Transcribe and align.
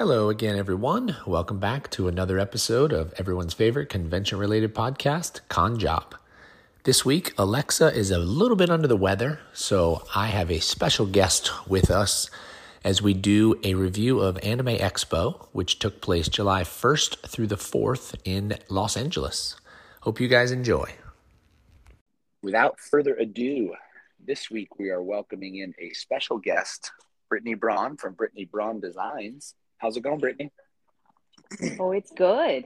Hello 0.00 0.30
again, 0.30 0.56
everyone. 0.56 1.14
Welcome 1.26 1.58
back 1.58 1.90
to 1.90 2.08
another 2.08 2.38
episode 2.38 2.90
of 2.90 3.12
everyone's 3.18 3.52
favorite 3.52 3.90
convention 3.90 4.38
related 4.38 4.74
podcast, 4.74 5.40
Con 5.50 5.78
Job. 5.78 6.14
This 6.84 7.04
week, 7.04 7.34
Alexa 7.36 7.92
is 7.94 8.10
a 8.10 8.18
little 8.18 8.56
bit 8.56 8.70
under 8.70 8.88
the 8.88 8.96
weather, 8.96 9.40
so 9.52 10.02
I 10.16 10.28
have 10.28 10.50
a 10.50 10.60
special 10.60 11.04
guest 11.04 11.68
with 11.68 11.90
us 11.90 12.30
as 12.82 13.02
we 13.02 13.12
do 13.12 13.60
a 13.62 13.74
review 13.74 14.20
of 14.20 14.42
Anime 14.42 14.78
Expo, 14.78 15.48
which 15.52 15.78
took 15.78 16.00
place 16.00 16.30
July 16.30 16.62
1st 16.62 17.28
through 17.28 17.48
the 17.48 17.56
4th 17.56 18.14
in 18.24 18.56
Los 18.70 18.96
Angeles. 18.96 19.60
Hope 20.00 20.18
you 20.18 20.28
guys 20.28 20.50
enjoy. 20.50 20.94
Without 22.42 22.80
further 22.80 23.16
ado, 23.16 23.74
this 24.18 24.50
week 24.50 24.78
we 24.78 24.88
are 24.88 25.02
welcoming 25.02 25.56
in 25.56 25.74
a 25.78 25.92
special 25.92 26.38
guest, 26.38 26.90
Brittnee 27.30 27.60
Braun 27.60 27.98
from 27.98 28.14
Brittnee 28.14 28.50
Braun 28.50 28.80
Designs. 28.80 29.56
How's 29.80 29.96
it 29.96 30.02
going, 30.02 30.20
Brittnee? 30.20 30.50
Oh, 31.78 31.92
it's 31.92 32.12
good. 32.12 32.64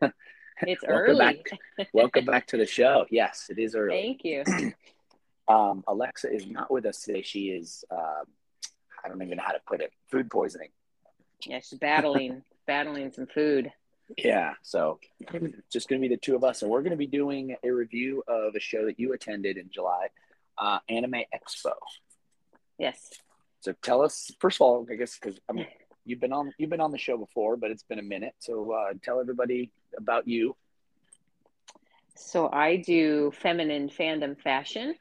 It's 0.62 0.82
welcome 0.82 1.12
early. 1.12 1.42
Back, 1.78 1.88
welcome 1.94 2.24
back 2.26 2.46
to 2.48 2.58
the 2.58 2.66
show. 2.66 3.06
Yes, 3.08 3.46
it 3.48 3.58
is 3.58 3.74
early. 3.74 4.02
Thank 4.02 4.24
you. 4.24 4.72
Um, 5.48 5.82
Alexa 5.88 6.32
is 6.32 6.46
not 6.46 6.70
with 6.70 6.86
us 6.86 7.00
today. 7.00 7.22
She 7.22 7.46
is, 7.46 7.82
uh, 7.90 8.22
I 9.02 9.08
don't 9.08 9.20
even 9.20 9.38
know 9.38 9.42
how 9.44 9.52
to 9.52 9.60
put 9.66 9.80
it, 9.80 9.90
food 10.08 10.30
poisoning. 10.30 10.68
Yeah, 11.44 11.58
she's 11.58 11.78
battling, 11.78 12.42
battling 12.68 13.10
some 13.10 13.26
food. 13.26 13.72
Yeah, 14.16 14.52
so 14.62 15.00
it's 15.18 15.72
just 15.72 15.88
going 15.88 16.00
to 16.00 16.08
be 16.08 16.14
the 16.14 16.20
two 16.20 16.36
of 16.36 16.44
us, 16.44 16.62
and 16.62 16.70
we're 16.70 16.82
going 16.82 16.92
to 16.92 16.96
be 16.96 17.08
doing 17.08 17.56
a 17.64 17.70
review 17.70 18.22
of 18.28 18.54
a 18.54 18.60
show 18.60 18.84
that 18.84 19.00
you 19.00 19.12
attended 19.12 19.56
in 19.56 19.70
July, 19.72 20.08
uh, 20.56 20.78
Anime 20.88 21.24
Expo. 21.34 21.72
Yes. 22.78 23.10
So 23.60 23.72
tell 23.82 24.02
us, 24.02 24.30
first 24.38 24.58
of 24.58 24.60
all, 24.60 24.86
I 24.88 24.94
guess 24.94 25.18
because 25.18 25.40
I 25.48 25.52
mean, 25.52 25.66
you've 26.04 26.20
been 26.20 26.32
on 26.32 26.52
you've 26.58 26.70
been 26.70 26.80
on 26.80 26.92
the 26.92 26.98
show 26.98 27.16
before, 27.16 27.56
but 27.56 27.70
it's 27.70 27.82
been 27.82 27.98
a 27.98 28.02
minute. 28.02 28.34
So 28.38 28.72
uh, 28.72 28.94
tell 29.02 29.20
everybody 29.20 29.70
about 29.96 30.26
you. 30.28 30.56
So 32.16 32.50
I 32.52 32.76
do 32.76 33.32
feminine 33.40 33.88
fandom 33.88 34.38
fashion, 34.40 34.94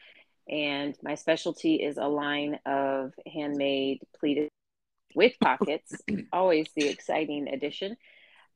and 0.48 0.96
my 1.04 1.16
specialty 1.16 1.76
is 1.76 1.98
a 1.98 2.08
line 2.08 2.60
of 2.66 3.14
handmade 3.32 4.02
pleated 4.20 4.50
with 5.16 5.34
pockets. 5.42 5.94
always 6.34 6.68
the 6.76 6.88
exciting 6.88 7.48
addition. 7.48 7.98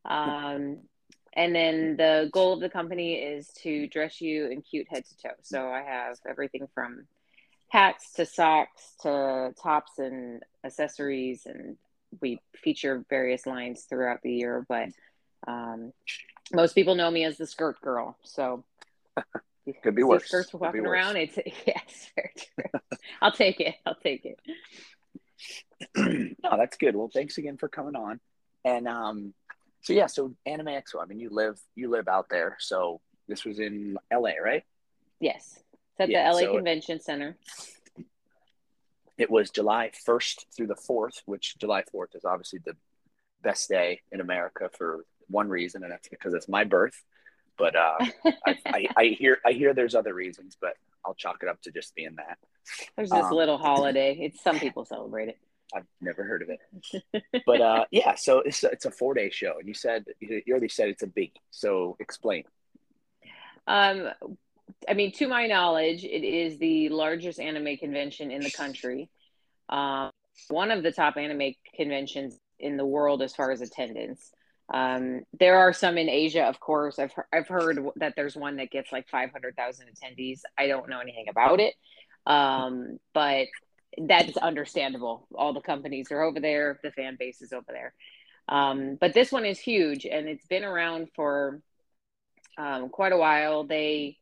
Um, 0.05 0.79
and 1.35 1.55
then 1.55 1.97
the 1.97 2.29
goal 2.31 2.53
of 2.53 2.59
the 2.59 2.69
company 2.69 3.15
is 3.15 3.47
to 3.63 3.87
dress 3.87 4.21
you 4.21 4.47
in 4.47 4.61
cute 4.61 4.87
head 4.89 5.03
to 5.05 5.17
toe. 5.17 5.35
So 5.41 5.67
I 5.67 5.81
have 5.81 6.17
everything 6.29 6.67
from 6.73 7.05
hats 7.69 8.13
to 8.13 8.25
socks 8.25 8.93
to 9.01 9.53
tops 9.61 9.97
and 9.97 10.43
accessories, 10.63 11.47
and 11.47 11.75
we 12.21 12.39
feature 12.55 13.05
various 13.09 13.45
lines 13.45 13.83
throughout 13.83 14.21
the 14.23 14.31
year. 14.33 14.65
But 14.67 14.89
um, 15.47 15.93
most 16.53 16.73
people 16.73 16.95
know 16.95 17.09
me 17.11 17.23
as 17.25 17.37
the 17.37 17.47
skirt 17.47 17.79
girl. 17.81 18.17
So 18.23 18.63
Could 19.83 19.95
be 19.95 20.03
worse. 20.03 20.25
skirts 20.27 20.53
walking 20.53 20.83
worse. 20.83 20.91
around. 20.91 21.15
It's 21.17 21.37
yes, 21.65 22.11
very 22.15 22.31
true. 22.35 22.79
I'll 23.21 23.31
take 23.31 23.59
it. 23.61 23.75
I'll 23.85 23.95
take 23.95 24.25
it. 24.25 24.39
no, 26.43 26.57
that's 26.57 26.77
good. 26.77 26.95
Well, 26.95 27.09
thanks 27.13 27.37
again 27.37 27.57
for 27.57 27.67
coming 27.69 27.95
on. 27.95 28.19
And 28.65 28.87
um, 28.87 29.33
so 29.81 29.93
yeah, 29.93 30.07
so 30.07 30.33
Anime 30.45 30.67
Expo. 30.67 31.01
I 31.01 31.05
mean, 31.05 31.19
you 31.19 31.29
live 31.29 31.59
you 31.75 31.89
live 31.89 32.07
out 32.07 32.27
there, 32.29 32.57
so 32.59 33.01
this 33.27 33.45
was 33.45 33.59
in 33.59 33.97
LA, 34.11 34.31
right? 34.43 34.63
Yes, 35.19 35.59
it's 35.91 35.99
at 35.99 36.09
Yeah, 36.09 36.29
the 36.29 36.35
LA 36.35 36.39
so- 36.41 36.55
Convention 36.55 36.99
Center. 36.99 37.37
It 37.47 37.72
was 39.29 39.49
July 39.49 39.91
first 40.05 40.45
through 40.55 40.67
the 40.67 40.75
fourth, 40.75 41.21
which 41.25 41.57
July 41.59 41.83
fourth 41.91 42.15
is 42.15 42.25
obviously 42.25 42.59
the 42.65 42.75
best 43.41 43.69
day 43.69 44.01
in 44.11 44.21
America 44.21 44.69
for 44.77 45.05
one 45.27 45.49
reason, 45.49 45.83
and 45.83 45.91
that's 45.91 46.07
because 46.09 46.33
it's 46.33 46.47
my 46.47 46.63
birth. 46.63 47.03
But 47.57 47.75
uh, 47.75 47.97
I, 48.45 48.57
I, 48.65 48.87
I 48.97 49.05
hear 49.17 49.37
I 49.45 49.51
hear 49.51 49.73
there's 49.73 49.95
other 49.95 50.13
reasons, 50.13 50.57
but 50.59 50.73
I'll 51.05 51.13
chalk 51.13 51.43
it 51.43 51.49
up 51.49 51.61
to 51.63 51.71
just 51.71 51.93
being 51.95 52.15
that. 52.15 52.37
There's 52.95 53.09
this 53.09 53.25
um, 53.25 53.33
little 53.33 53.57
holiday. 53.69 54.17
It's 54.19 54.41
some 54.41 54.59
people 54.59 54.85
celebrate 54.85 55.29
it. 55.29 55.37
I've 55.75 55.85
never 56.01 56.23
heard 56.23 56.43
of 56.43 56.49
it. 56.49 57.23
But 57.45 57.61
uh, 57.61 57.85
yeah, 57.91 58.15
so 58.15 58.39
it's 58.39 58.63
it's 58.63 58.85
a 58.85 58.91
four 58.91 59.13
day 59.13 59.29
show, 59.29 59.57
and 59.59 59.67
you 59.67 59.73
said 59.73 60.05
you 60.19 60.41
already 60.49 60.69
said 60.69 60.89
it's 60.89 61.03
a 61.03 61.07
biggie. 61.07 61.33
So 61.51 61.97
explain. 61.99 62.43
Um, 63.67 64.09
I 64.87 64.93
mean, 64.93 65.11
to 65.13 65.27
my 65.27 65.47
knowledge, 65.47 66.03
it 66.03 66.23
is 66.23 66.57
the 66.57 66.89
largest 66.89 67.39
anime 67.39 67.77
convention 67.77 68.31
in 68.31 68.41
the 68.41 68.51
country. 68.51 69.09
Um, 69.69 70.11
one 70.49 70.71
of 70.71 70.83
the 70.83 70.91
top 70.91 71.17
anime 71.17 71.53
conventions 71.75 72.37
in 72.59 72.77
the 72.77 72.85
world 72.85 73.21
as 73.21 73.35
far 73.35 73.51
as 73.51 73.61
attendance. 73.61 74.31
Um, 74.73 75.23
there 75.39 75.57
are 75.57 75.73
some 75.73 75.97
in 75.97 76.09
Asia, 76.09 76.43
of 76.43 76.59
course. 76.59 76.97
I've 76.97 77.13
I've 77.31 77.47
heard 77.47 77.79
that 77.97 78.13
there's 78.15 78.35
one 78.35 78.57
that 78.57 78.71
gets 78.71 78.91
like 78.91 79.09
500,000 79.09 79.85
attendees. 79.87 80.41
I 80.57 80.67
don't 80.67 80.89
know 80.89 80.99
anything 80.99 81.25
about 81.29 81.59
it, 81.59 81.75
um, 82.25 82.99
but 83.13 83.47
that's 83.97 84.37
understandable. 84.37 85.27
All 85.35 85.53
the 85.53 85.61
companies 85.61 86.11
are 86.11 86.21
over 86.21 86.39
there, 86.39 86.79
the 86.83 86.91
fan 86.91 87.17
base 87.19 87.41
is 87.41 87.53
over 87.53 87.67
there. 87.67 87.93
Um, 88.47 88.97
but 88.99 89.13
this 89.13 89.31
one 89.31 89.45
is 89.45 89.59
huge, 89.59 90.05
and 90.05 90.27
it's 90.27 90.47
been 90.47 90.63
around 90.63 91.09
for 91.15 91.61
um, 92.57 92.89
quite 92.89 93.13
a 93.13 93.17
while. 93.17 93.63
They, 93.65 94.17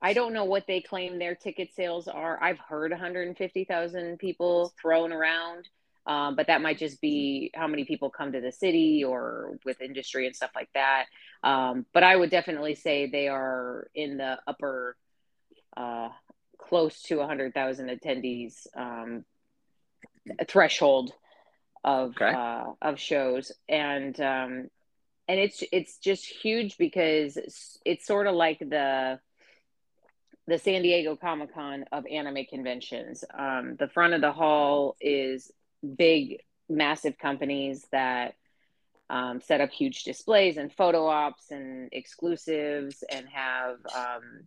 I 0.00 0.12
don't 0.12 0.32
know 0.32 0.44
what 0.44 0.66
they 0.66 0.80
claim 0.80 1.18
their 1.18 1.34
ticket 1.34 1.74
sales 1.74 2.08
are. 2.08 2.42
I've 2.42 2.58
heard 2.58 2.90
150,000 2.92 4.18
people 4.18 4.72
thrown 4.80 5.12
around, 5.12 5.68
um, 6.06 6.36
but 6.36 6.46
that 6.46 6.62
might 6.62 6.78
just 6.78 7.00
be 7.00 7.50
how 7.54 7.66
many 7.66 7.84
people 7.84 8.08
come 8.10 8.32
to 8.32 8.40
the 8.40 8.52
city 8.52 9.02
or 9.04 9.58
with 9.64 9.80
industry 9.80 10.26
and 10.26 10.36
stuff 10.36 10.50
like 10.54 10.70
that. 10.74 11.06
Um, 11.42 11.86
but 11.92 12.04
I 12.04 12.14
would 12.14 12.30
definitely 12.30 12.76
say 12.76 13.08
they 13.08 13.28
are 13.28 13.88
in 13.94 14.18
the 14.18 14.38
upper, 14.46 14.96
uh, 15.76 16.10
close 16.58 17.02
to 17.02 17.16
100,000 17.16 17.88
attendees 17.88 18.66
um, 18.76 19.24
threshold 20.46 21.12
of 21.84 22.10
Okay. 22.10 22.32
uh, 22.32 22.72
of 22.82 22.98
shows, 22.98 23.52
and 23.68 24.18
um, 24.20 24.68
and 25.28 25.40
it's 25.40 25.62
it's 25.72 25.98
just 25.98 26.26
huge 26.26 26.76
because 26.76 27.36
it's, 27.36 27.78
it's 27.84 28.06
sort 28.06 28.26
of 28.26 28.34
like 28.34 28.58
the 28.58 29.20
the 30.48 30.58
San 30.58 30.80
Diego 30.80 31.14
Comic 31.14 31.52
Con 31.52 31.84
of 31.92 32.06
anime 32.10 32.46
conventions. 32.48 33.22
Um, 33.38 33.76
the 33.78 33.86
front 33.86 34.14
of 34.14 34.22
the 34.22 34.32
hall 34.32 34.96
is 34.98 35.52
big, 35.96 36.40
massive 36.70 37.18
companies 37.18 37.86
that 37.92 38.34
um, 39.10 39.42
set 39.42 39.60
up 39.60 39.70
huge 39.70 40.04
displays 40.04 40.56
and 40.56 40.72
photo 40.72 41.06
ops 41.06 41.50
and 41.50 41.90
exclusives 41.92 43.04
and 43.10 43.26
have 43.28 43.76
um, 43.94 44.46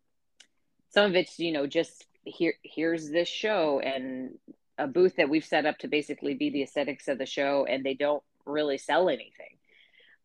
some 0.89 1.05
of 1.05 1.15
it's 1.15 1.39
you 1.39 1.51
know 1.51 1.65
just 1.65 2.05
here 2.23 2.53
here's 2.63 3.09
this 3.09 3.27
show 3.27 3.79
and 3.79 4.37
a 4.77 4.85
booth 4.85 5.15
that 5.15 5.29
we've 5.29 5.45
set 5.45 5.65
up 5.65 5.79
to 5.79 5.87
basically 5.87 6.35
be 6.35 6.51
the 6.51 6.61
aesthetics 6.61 7.07
of 7.07 7.17
the 7.17 7.25
show 7.25 7.65
and 7.67 7.83
they 7.83 7.95
don't 7.95 8.21
really 8.45 8.77
sell 8.77 9.09
anything 9.09 9.57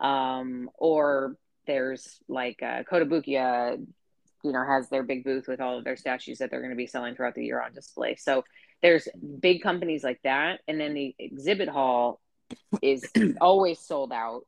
um, 0.01 0.69
or 0.75 1.37
there's 1.67 2.21
like 2.29 2.63
uh, 2.63 2.83
Kotobukiya, 2.91 3.85
you 4.47 4.53
know, 4.53 4.65
has 4.65 4.89
their 4.89 5.03
big 5.03 5.25
booth 5.25 5.49
with 5.49 5.61
all 5.61 5.79
of 5.79 5.85
their 5.85 5.97
statues 5.97 6.39
that 6.39 6.51
they're 6.51 6.61
going 6.61 6.71
to 6.71 6.77
be 6.77 6.87
selling 6.87 7.15
throughout 7.15 7.35
the 7.35 7.45
year 7.45 7.61
on 7.61 7.73
display. 7.73 8.15
So 8.15 8.45
there's 8.83 9.09
big 9.41 9.63
companies 9.63 10.05
like 10.05 10.21
that, 10.23 10.61
and 10.69 10.81
then 10.81 10.95
the 10.95 11.15
exhibit 11.19 11.69
hall 11.69 12.21
is 12.81 13.05
always 13.41 13.81
sold 13.81 14.13
out. 14.13 14.43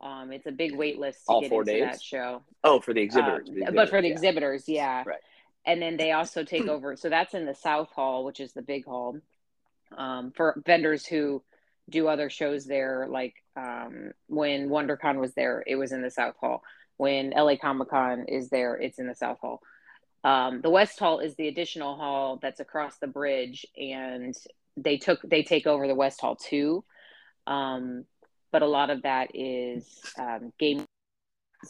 Um, 0.00 0.32
it's 0.32 0.46
a 0.46 0.52
big 0.52 0.74
wait 0.74 0.98
list 0.98 1.26
to 1.26 1.32
All 1.32 1.40
get 1.40 1.50
four 1.50 1.62
into 1.62 1.72
days? 1.72 1.82
that 1.82 2.02
show. 2.02 2.42
Oh, 2.62 2.80
for 2.80 2.94
the 2.94 3.02
exhibitors. 3.02 3.48
Um, 3.48 3.60
the 3.60 3.72
but 3.72 3.90
for 3.90 4.00
the 4.00 4.08
yeah. 4.08 4.14
exhibitors, 4.14 4.64
yeah. 4.68 5.02
Right. 5.06 5.20
And 5.66 5.80
then 5.80 5.96
they 5.96 6.12
also 6.12 6.44
take 6.44 6.68
over. 6.68 6.96
So 6.96 7.08
that's 7.08 7.34
in 7.34 7.46
the 7.46 7.54
South 7.54 7.90
Hall, 7.90 8.24
which 8.24 8.38
is 8.38 8.52
the 8.52 8.62
big 8.62 8.84
hall, 8.84 9.18
um, 9.96 10.32
for 10.36 10.60
vendors 10.66 11.06
who 11.06 11.42
do 11.88 12.08
other 12.08 12.28
shows 12.28 12.66
there. 12.66 13.06
Like 13.08 13.34
um, 13.56 14.12
when 14.26 14.68
WonderCon 14.68 15.20
was 15.20 15.32
there, 15.34 15.64
it 15.66 15.76
was 15.76 15.92
in 15.92 16.02
the 16.02 16.10
South 16.10 16.36
Hall. 16.38 16.62
When 16.96 17.30
LA 17.30 17.56
Comic 17.56 17.90
Con 17.90 18.26
is 18.28 18.48
there, 18.50 18.76
it's 18.76 18.98
in 18.98 19.06
the 19.06 19.14
South 19.14 19.38
Hall. 19.40 19.60
Um, 20.22 20.60
the 20.62 20.70
West 20.70 20.98
Hall 20.98 21.18
is 21.18 21.34
the 21.34 21.48
additional 21.48 21.96
hall 21.96 22.38
that's 22.40 22.60
across 22.60 22.96
the 22.98 23.06
bridge, 23.06 23.66
and 23.76 24.34
they 24.76 24.96
took 24.96 25.20
they 25.22 25.42
take 25.42 25.66
over 25.66 25.86
the 25.86 25.94
West 25.94 26.20
Hall 26.20 26.36
too. 26.36 26.84
Um, 27.46 28.04
but 28.52 28.62
a 28.62 28.66
lot 28.66 28.90
of 28.90 29.02
that 29.02 29.30
is 29.34 29.84
um, 30.16 30.52
game 30.58 30.86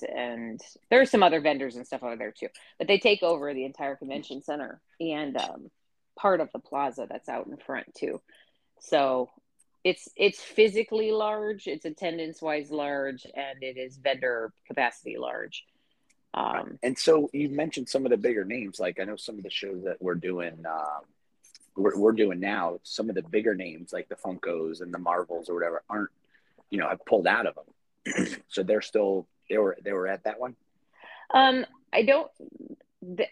and 0.02 0.60
there's 0.90 1.10
some 1.10 1.22
other 1.22 1.40
vendors 1.40 1.76
and 1.76 1.86
stuff 1.86 2.02
over 2.02 2.16
there 2.16 2.32
too 2.32 2.48
but 2.78 2.88
they 2.88 2.98
take 2.98 3.22
over 3.22 3.54
the 3.54 3.64
entire 3.64 3.96
convention 3.96 4.42
center 4.42 4.80
and 5.00 5.36
um, 5.36 5.70
part 6.18 6.40
of 6.40 6.50
the 6.52 6.58
plaza 6.58 7.06
that's 7.08 7.28
out 7.28 7.46
in 7.46 7.56
front 7.56 7.86
too 7.94 8.20
so 8.80 9.30
it's 9.84 10.08
it's 10.16 10.40
physically 10.40 11.12
large 11.12 11.66
it's 11.66 11.84
attendance 11.84 12.40
wise 12.42 12.70
large 12.70 13.26
and 13.34 13.62
it 13.62 13.76
is 13.76 13.96
vendor 13.98 14.52
capacity 14.66 15.16
large 15.18 15.64
um, 16.34 16.78
And 16.82 16.98
so 16.98 17.30
you 17.32 17.48
mentioned 17.48 17.88
some 17.88 18.04
of 18.04 18.10
the 18.10 18.16
bigger 18.16 18.44
names. 18.44 18.80
Like 18.80 18.98
I 19.00 19.04
know 19.04 19.16
some 19.16 19.38
of 19.38 19.44
the 19.44 19.50
shows 19.50 19.84
that 19.84 20.02
we're 20.02 20.16
doing, 20.16 20.64
um, 20.68 21.02
we're, 21.76 21.96
we're 21.96 22.12
doing 22.12 22.40
now. 22.40 22.80
Some 22.82 23.08
of 23.08 23.14
the 23.14 23.22
bigger 23.22 23.54
names, 23.54 23.92
like 23.92 24.08
the 24.08 24.16
Funkos 24.16 24.80
and 24.80 24.92
the 24.92 24.98
Marvels 24.98 25.48
or 25.48 25.54
whatever, 25.54 25.82
aren't 25.88 26.10
you 26.70 26.78
know 26.78 26.88
have 26.88 27.04
pulled 27.06 27.28
out 27.28 27.46
of 27.46 27.54
them. 27.54 28.26
so 28.48 28.64
they're 28.64 28.82
still 28.82 29.28
they 29.48 29.58
were 29.58 29.76
they 29.82 29.92
were 29.92 30.08
at 30.08 30.24
that 30.24 30.40
one. 30.40 30.56
Um, 31.32 31.64
I 31.92 32.02
don't 32.02 32.30
th- 33.16 33.30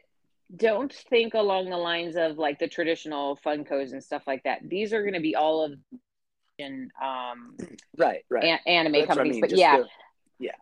don't 0.55 0.93
think 0.93 1.35
along 1.35 1.71
the 1.71 1.77
lines 1.77 2.15
of 2.15 2.39
like 2.39 2.61
the 2.61 2.69
traditional 2.69 3.37
Funkos 3.45 3.93
and 3.93 4.03
stuff 4.03 4.23
like 4.29 4.45
that. 4.45 4.61
These 4.63 4.93
are 4.93 5.03
going 5.03 5.15
to 5.15 5.21
be 5.21 5.35
all 5.35 5.65
of 5.65 5.73
in 6.59 6.91
um 7.03 7.57
right 7.97 8.25
right 8.31 8.45
a- 8.45 8.69
anime 8.69 9.07
companies, 9.07 9.19
I 9.19 9.23
mean, 9.25 9.41
but 9.41 9.51
yeah. 9.53 9.79
The, 9.79 9.89
yeah. 10.39 10.53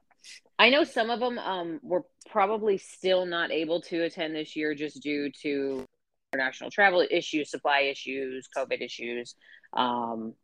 I 0.58 0.70
know 0.70 0.84
some 0.84 1.10
of 1.10 1.20
them 1.20 1.38
um 1.38 1.80
were 1.82 2.04
probably 2.28 2.78
still 2.78 3.26
not 3.26 3.50
able 3.50 3.80
to 3.82 4.02
attend 4.02 4.34
this 4.34 4.56
year 4.56 4.74
just 4.74 5.02
due 5.02 5.30
to 5.42 5.84
international 6.32 6.70
travel 6.70 7.04
issues, 7.10 7.50
supply 7.50 7.80
issues, 7.80 8.48
COVID 8.56 8.80
issues. 8.80 9.34
Um, 9.72 10.34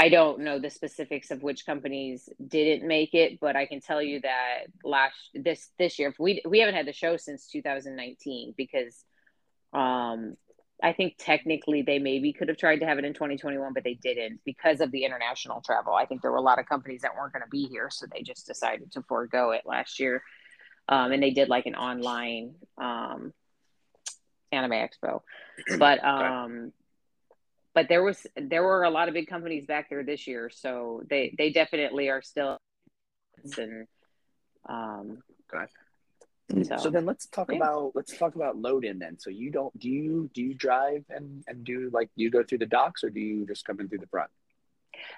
I 0.00 0.08
don't 0.08 0.40
know 0.40 0.58
the 0.58 0.70
specifics 0.70 1.30
of 1.30 1.42
which 1.42 1.66
companies 1.66 2.28
didn't 2.44 2.88
make 2.88 3.12
it, 3.12 3.38
but 3.38 3.54
I 3.54 3.66
can 3.66 3.80
tell 3.80 4.00
you 4.00 4.20
that 4.22 4.64
last 4.82 5.14
this 5.34 5.70
this 5.78 5.98
year 5.98 6.14
we 6.18 6.42
we 6.48 6.60
haven't 6.60 6.74
had 6.74 6.86
the 6.86 6.92
show 6.92 7.16
since 7.16 7.46
2019 7.48 8.54
because 8.56 9.04
um, 9.72 10.36
I 10.82 10.92
think 10.92 11.14
technically 11.18 11.82
they 11.82 11.98
maybe 11.98 12.32
could 12.32 12.48
have 12.48 12.56
tried 12.56 12.80
to 12.80 12.86
have 12.86 12.98
it 12.98 13.04
in 13.04 13.14
2021, 13.14 13.72
but 13.72 13.84
they 13.84 13.94
didn't 13.94 14.40
because 14.44 14.80
of 14.80 14.90
the 14.90 15.04
international 15.04 15.62
travel. 15.64 15.94
I 15.94 16.06
think 16.06 16.22
there 16.22 16.30
were 16.30 16.38
a 16.38 16.42
lot 16.42 16.58
of 16.58 16.66
companies 16.66 17.02
that 17.02 17.14
weren't 17.16 17.32
going 17.32 17.42
to 17.42 17.48
be 17.48 17.66
here, 17.66 17.88
so 17.90 18.06
they 18.12 18.22
just 18.22 18.46
decided 18.46 18.92
to 18.92 19.02
forego 19.02 19.50
it 19.50 19.62
last 19.64 20.00
year. 20.00 20.22
Um, 20.88 21.12
and 21.12 21.22
they 21.22 21.30
did 21.30 21.48
like 21.48 21.66
an 21.66 21.74
online 21.74 22.54
um, 22.78 23.32
anime 24.52 24.72
expo, 24.72 25.20
but 25.78 26.02
um, 26.04 26.72
but 27.74 27.88
there 27.88 28.02
was 28.02 28.26
there 28.36 28.62
were 28.62 28.82
a 28.82 28.90
lot 28.90 29.08
of 29.08 29.14
big 29.14 29.28
companies 29.28 29.66
back 29.66 29.88
there 29.90 30.02
this 30.02 30.26
year, 30.26 30.50
so 30.50 31.02
they 31.08 31.34
they 31.38 31.52
definitely 31.52 32.08
are 32.08 32.22
still 32.22 32.58
and 33.56 33.86
um. 34.68 35.22
So, 36.50 36.76
so 36.76 36.90
then 36.90 37.06
let's 37.06 37.26
talk 37.26 37.50
yeah. 37.50 37.56
about 37.56 37.92
let's 37.94 38.16
talk 38.16 38.34
about 38.34 38.56
load 38.56 38.84
in 38.84 38.98
then. 38.98 39.18
So 39.18 39.30
you 39.30 39.50
don't 39.50 39.76
do 39.78 39.88
you 39.88 40.30
do 40.34 40.42
you 40.42 40.54
drive 40.54 41.04
and 41.08 41.44
and 41.46 41.64
do 41.64 41.90
like 41.92 42.10
you 42.16 42.30
go 42.30 42.42
through 42.42 42.58
the 42.58 42.66
docks 42.66 43.04
or 43.04 43.10
do 43.10 43.20
you 43.20 43.46
just 43.46 43.64
come 43.64 43.80
in 43.80 43.88
through 43.88 43.98
the 43.98 44.06
front? 44.06 44.30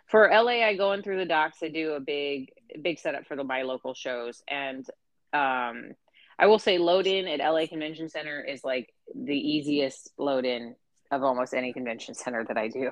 For 0.06 0.28
LA, 0.30 0.64
I 0.64 0.76
go 0.76 0.92
in 0.92 1.02
through 1.02 1.18
the 1.18 1.24
docks. 1.24 1.58
I 1.62 1.68
do 1.68 1.92
a 1.92 2.00
big 2.00 2.52
big 2.82 2.98
setup 2.98 3.26
for 3.26 3.36
the 3.36 3.44
my 3.44 3.62
local 3.62 3.94
shows, 3.94 4.42
and 4.48 4.86
um, 5.32 5.92
I 6.38 6.46
will 6.46 6.58
say 6.58 6.78
load 6.78 7.06
in 7.06 7.26
at 7.26 7.40
LA 7.40 7.66
Convention 7.66 8.08
Center 8.08 8.40
is 8.40 8.62
like 8.64 8.92
the 9.14 9.36
easiest 9.36 10.10
load 10.18 10.44
in 10.44 10.74
of 11.12 11.22
almost 11.22 11.52
any 11.52 11.74
convention 11.74 12.14
center 12.14 12.42
that 12.42 12.56
I 12.56 12.68
do. 12.68 12.90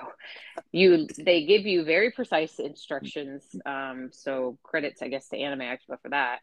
You 0.73 1.09
they 1.19 1.47
give 1.47 1.63
you 1.63 1.85
very 1.85 2.11
precise 2.11 2.59
instructions. 2.59 3.45
Um, 3.65 4.11
so 4.13 4.59
credits, 4.63 5.03
I 5.03 5.09
guess, 5.09 5.29
to 5.29 5.39
Anime 5.39 5.61
Expo 5.61 6.01
for 6.01 6.11
that. 6.11 6.41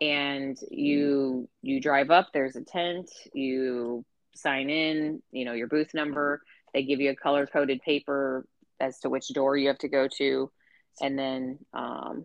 And 0.00 0.58
you 0.70 1.48
you 1.62 1.80
drive 1.80 2.10
up. 2.10 2.28
There's 2.32 2.56
a 2.56 2.64
tent. 2.64 3.10
You 3.32 4.04
sign 4.34 4.68
in. 4.70 5.22
You 5.30 5.44
know 5.44 5.52
your 5.52 5.68
booth 5.68 5.94
number. 5.94 6.42
They 6.72 6.82
give 6.82 7.00
you 7.00 7.10
a 7.10 7.16
color 7.16 7.46
coded 7.46 7.80
paper 7.82 8.44
as 8.80 8.98
to 9.00 9.08
which 9.08 9.28
door 9.28 9.56
you 9.56 9.68
have 9.68 9.78
to 9.78 9.88
go 9.88 10.08
to, 10.18 10.50
and 11.00 11.18
then 11.18 11.58
um, 11.72 12.24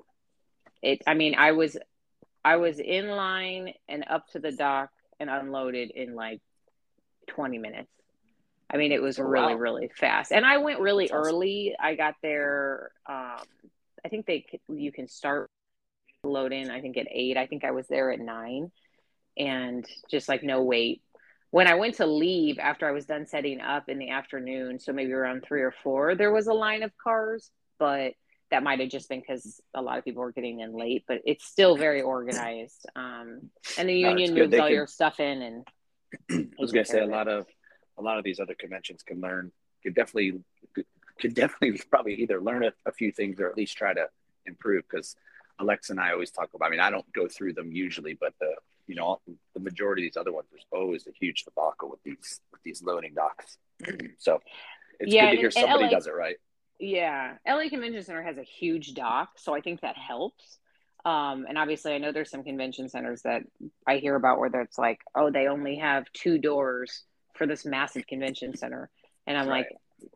it. 0.82 1.02
I 1.06 1.14
mean, 1.14 1.36
I 1.36 1.52
was 1.52 1.78
I 2.44 2.56
was 2.56 2.80
in 2.80 3.08
line 3.08 3.74
and 3.88 4.06
up 4.10 4.28
to 4.30 4.40
the 4.40 4.52
dock 4.52 4.90
and 5.20 5.30
unloaded 5.30 5.92
in 5.92 6.16
like 6.16 6.42
20 7.28 7.58
minutes. 7.58 7.92
I 8.72 8.78
mean, 8.78 8.92
it 8.92 9.02
was 9.02 9.20
oh, 9.20 9.24
really, 9.24 9.56
wow. 9.56 9.60
really 9.60 9.90
fast. 9.96 10.32
And 10.32 10.46
I 10.46 10.58
went 10.58 10.80
really 10.80 11.08
That's 11.08 11.28
early. 11.28 11.76
Awesome. 11.78 11.86
I 11.86 11.96
got 11.96 12.16
there. 12.22 12.92
Um, 13.08 13.44
I 14.06 14.10
think 14.10 14.26
they 14.26 14.46
you 14.70 14.92
can 14.92 15.08
start 15.08 15.49
loading. 16.24 16.70
I 16.70 16.82
think 16.82 16.98
at 16.98 17.08
eight. 17.10 17.38
I 17.38 17.48
think 17.48 17.64
I 17.64 17.72
was 17.72 17.88
there 17.88 18.12
at 18.12 18.20
nine, 18.20 18.72
and 19.38 19.86
just 20.10 20.30
like 20.30 20.44
no 20.44 20.64
wait. 20.64 21.02
When 21.52 21.68
I 21.68 21.76
went 21.76 21.96
to 21.96 22.06
leave 22.06 22.60
after 22.60 22.88
I 22.88 22.92
was 22.92 23.06
done 23.06 23.26
setting 23.26 23.60
up 23.60 23.90
in 23.90 23.98
the 23.98 24.10
afternoon, 24.10 24.80
so 24.80 24.94
maybe 24.94 25.14
around 25.14 25.44
three 25.44 25.62
or 25.62 25.74
four, 25.84 26.14
there 26.16 26.32
was 26.32 26.48
a 26.48 26.54
line 26.54 26.84
of 26.84 26.92
cars, 26.98 27.50
but 27.80 28.14
that 28.52 28.62
might 28.62 28.80
have 28.80 28.90
just 28.90 29.10
been 29.10 29.20
because 29.20 29.60
a 29.74 29.82
lot 29.82 29.98
of 29.98 30.04
people 30.04 30.22
were 30.22 30.32
getting 30.32 30.60
in 30.60 30.74
late. 30.74 31.06
But 31.08 31.22
it's 31.26 31.46
still 31.46 31.76
very 31.76 32.02
organized, 32.02 32.86
um, 32.96 33.50
and 33.78 33.90
the 33.90 33.96
union 33.96 34.34
moves 34.34 34.54
all 34.54 34.68
can... 34.68 34.76
your 34.76 34.88
stuff 34.88 35.20
in 35.20 35.42
and. 35.42 35.68
I 36.32 36.48
was 36.58 36.72
gonna 36.72 36.86
say 36.86 37.02
a 37.02 37.06
lot 37.06 37.28
of 37.28 37.46
a 38.00 38.02
lot 38.02 38.18
of 38.18 38.24
these 38.24 38.40
other 38.40 38.56
conventions 38.56 39.04
can 39.04 39.22
learn 39.22 39.52
could 39.84 39.94
definitely 39.94 40.42
could 41.20 41.36
definitely 41.36 41.80
probably 41.92 42.16
either 42.16 42.42
learn 42.42 42.64
a, 42.64 42.72
a 42.88 42.92
few 42.92 43.12
things 43.12 43.40
or 43.40 43.48
at 43.48 43.56
least 43.56 43.78
try 43.78 43.94
to 43.94 44.08
improve 44.48 44.84
because 44.90 45.16
Alexa 45.60 45.94
and 45.94 46.00
I 46.00 46.12
always 46.12 46.32
talk 46.32 46.50
about. 46.54 46.68
I 46.68 46.70
mean, 46.70 46.80
I 46.80 46.90
don't 46.90 47.12
go 47.14 47.28
through 47.28 47.54
them 47.54 47.72
usually, 47.72 48.14
but 48.20 48.34
the 48.40 48.54
you 48.88 48.96
know 48.96 49.20
the 49.54 49.60
majority 49.60 50.04
of 50.04 50.14
these 50.14 50.18
other 50.18 50.32
ones 50.32 50.48
there's 50.52 50.66
always 50.72 51.06
a 51.08 51.12
huge 51.20 51.44
debacle 51.44 51.90
with 51.90 52.02
these 52.04 52.42
with 52.52 52.62
these 52.64 52.82
loading 52.82 53.14
docks. 53.14 53.58
so 54.18 54.40
it's 55.00 55.14
yeah, 55.14 55.30
good 55.30 55.36
to 55.36 55.42
hear 55.42 55.52
somebody 55.52 55.86
LA, 55.86 55.90
does 55.90 56.08
it 56.08 56.16
right. 56.16 56.38
Yeah, 56.80 57.36
LA 57.48 57.70
Convention 57.70 58.04
Center 58.04 58.24
has 58.24 58.38
a 58.38 58.44
huge 58.44 58.94
dock, 58.94 59.30
so 59.38 59.54
I 59.54 59.62
think 59.62 59.82
that 59.82 59.98
helps. 59.98 60.60
Um, 61.06 61.46
and 61.48 61.58
obviously, 61.58 61.94
I 61.94 61.98
know 61.98 62.12
there's 62.12 62.30
some 62.30 62.44
convention 62.44 62.90
centers 62.90 63.22
that 63.22 63.44
I 63.88 63.98
hear 63.98 64.16
about 64.16 64.40
where 64.40 64.50
it's 64.62 64.78
like, 64.78 65.00
oh, 65.16 65.32
they 65.32 65.48
only 65.48 65.78
have 65.78 66.06
two 66.14 66.38
doors 66.38 67.04
for 67.36 67.48
this 67.48 67.66
massive 67.66 68.06
convention 68.06 68.56
center. 68.58 68.90
And 69.26 69.38
I'm 69.38 69.48
right. 69.48 69.60
like, 69.60 69.68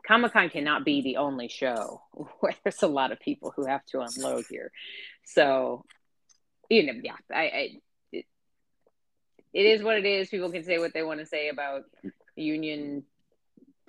Comic 0.06 0.32
Con 0.32 0.50
cannot 0.50 0.84
be 0.84 1.02
the 1.02 1.16
only 1.16 1.48
show 1.48 2.02
where 2.40 2.54
there's 2.62 2.82
a 2.82 2.88
lot 2.88 3.12
of 3.12 3.20
people 3.20 3.52
who 3.54 3.66
have 3.66 3.84
to 3.86 4.00
unload 4.00 4.44
here. 4.48 4.70
So, 5.24 5.84
you 6.68 6.86
know, 6.86 7.00
yeah, 7.02 7.16
I, 7.32 7.42
I 7.42 7.70
it, 8.12 8.26
it 9.52 9.66
is 9.66 9.82
what 9.82 9.96
it 9.96 10.04
is. 10.04 10.28
People 10.28 10.50
can 10.50 10.64
say 10.64 10.78
what 10.78 10.92
they 10.94 11.02
want 11.02 11.20
to 11.20 11.26
say 11.26 11.48
about 11.48 11.84
union 12.36 13.04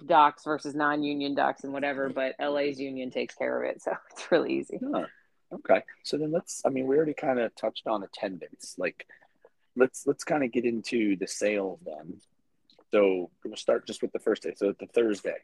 docs 0.04 0.44
versus 0.44 0.76
non-union 0.76 1.36
docs 1.36 1.64
and 1.64 1.74
whatever, 1.74 2.10
but 2.10 2.36
LA's 2.40 2.80
union 2.80 3.12
takes 3.12 3.36
care 3.36 3.64
of 3.64 3.70
it, 3.70 3.82
so 3.82 3.94
it's 4.12 4.32
really 4.32 4.54
easy. 4.54 4.80
Huh. 4.84 5.06
Okay, 5.54 5.84
so 6.04 6.18
then 6.18 6.32
let's. 6.32 6.62
I 6.66 6.70
mean, 6.70 6.88
we 6.88 6.98
already 6.98 7.14
kind 7.14 7.40
of 7.40 7.56
touched 7.56 7.88
on 7.88 8.04
attendance. 8.04 8.76
Like, 8.78 9.06
let's 9.76 10.08
let's 10.08 10.24
kind 10.24 10.44
of 10.44 10.52
get 10.52 10.66
into 10.66 11.16
the 11.16 11.28
sales 11.28 11.80
then. 11.86 12.20
So 12.92 13.30
we'll 13.44 13.56
start 13.56 13.86
just 13.88 14.02
with 14.02 14.12
the 14.12 14.20
first 14.20 14.44
day. 14.44 14.54
So 14.56 14.74
the 14.78 14.88
Thursday. 14.88 15.38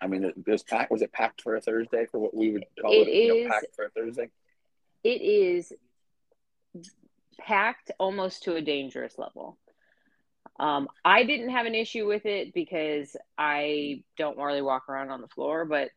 I 0.00 0.06
mean, 0.06 0.24
it 0.24 0.34
was 0.46 0.62
packed. 0.62 0.90
Was 0.90 1.02
it 1.02 1.12
packed 1.12 1.42
for 1.42 1.56
a 1.56 1.60
Thursday 1.60 2.06
for 2.06 2.18
what 2.18 2.34
we 2.34 2.52
would 2.52 2.64
call 2.80 2.92
it? 2.92 3.08
it 3.08 3.10
is, 3.10 3.26
you 3.26 3.44
know, 3.44 3.50
packed 3.50 3.74
for 3.74 3.86
a 3.86 3.90
Thursday. 3.90 4.28
It 5.02 5.22
is 5.22 5.72
packed 7.38 7.90
almost 7.98 8.44
to 8.44 8.56
a 8.56 8.62
dangerous 8.62 9.18
level. 9.18 9.58
Um, 10.58 10.88
I 11.04 11.24
didn't 11.24 11.50
have 11.50 11.66
an 11.66 11.74
issue 11.74 12.06
with 12.06 12.24
it 12.24 12.54
because 12.54 13.16
I 13.36 14.02
don't 14.16 14.38
really 14.38 14.62
walk 14.62 14.88
around 14.88 15.10
on 15.10 15.20
the 15.20 15.28
floor, 15.28 15.64
but 15.64 15.90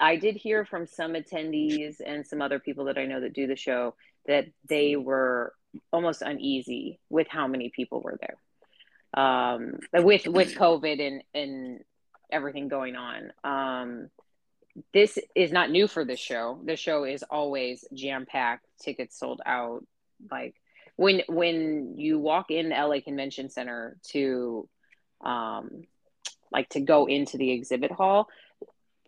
I 0.00 0.16
did 0.16 0.36
hear 0.36 0.64
from 0.64 0.86
some 0.86 1.12
attendees 1.12 1.96
and 2.04 2.26
some 2.26 2.42
other 2.42 2.58
people 2.58 2.86
that 2.86 2.98
I 2.98 3.06
know 3.06 3.20
that 3.20 3.34
do 3.34 3.46
the 3.46 3.56
show 3.56 3.94
that 4.26 4.46
they 4.68 4.96
were 4.96 5.54
almost 5.92 6.22
uneasy 6.22 6.98
with 7.08 7.28
how 7.28 7.46
many 7.46 7.70
people 7.74 8.00
were 8.00 8.18
there 8.20 8.36
um, 9.14 9.78
with 9.92 10.26
with 10.26 10.54
COVID 10.54 11.00
and 11.00 11.22
and 11.34 11.80
everything 12.34 12.68
going 12.68 12.96
on. 12.96 13.32
Um, 13.44 14.10
this 14.92 15.18
is 15.34 15.52
not 15.52 15.70
new 15.70 15.86
for 15.86 16.04
this 16.04 16.18
show. 16.18 16.60
The 16.64 16.76
show 16.76 17.04
is 17.04 17.22
always 17.22 17.84
jam 17.94 18.26
packed, 18.26 18.66
tickets 18.82 19.18
sold 19.18 19.40
out. 19.46 19.86
Like 20.30 20.54
when 20.96 21.22
when 21.28 21.94
you 21.96 22.18
walk 22.18 22.50
in 22.50 22.70
the 22.70 22.74
LA 22.74 23.00
Convention 23.00 23.50
Center 23.50 23.96
to, 24.10 24.68
um, 25.24 25.84
like 26.50 26.68
to 26.70 26.80
go 26.80 27.06
into 27.06 27.38
the 27.38 27.52
exhibit 27.52 27.92
hall, 27.92 28.28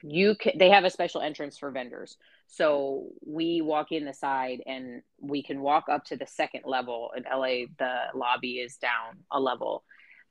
you 0.02 0.37
can. 0.37 0.52
They 0.56 0.71
have 0.71 0.85
a 0.85 0.90
special 0.90 1.21
entrance 1.21 1.59
for 1.59 1.71
vendors. 1.73 2.16
So 2.49 3.09
we 3.26 3.61
walk 3.61 3.90
in 3.90 4.04
the 4.04 4.14
side 4.14 4.62
and 4.66 5.02
we 5.21 5.42
can 5.42 5.61
walk 5.61 5.87
up 5.90 6.04
to 6.06 6.16
the 6.16 6.28
second 6.28 6.62
level. 6.64 7.11
In 7.16 7.25
LA, 7.25 7.66
the 7.76 7.97
lobby 8.14 8.61
is 8.61 8.76
down 8.76 9.25
a 9.33 9.40
level 9.40 9.83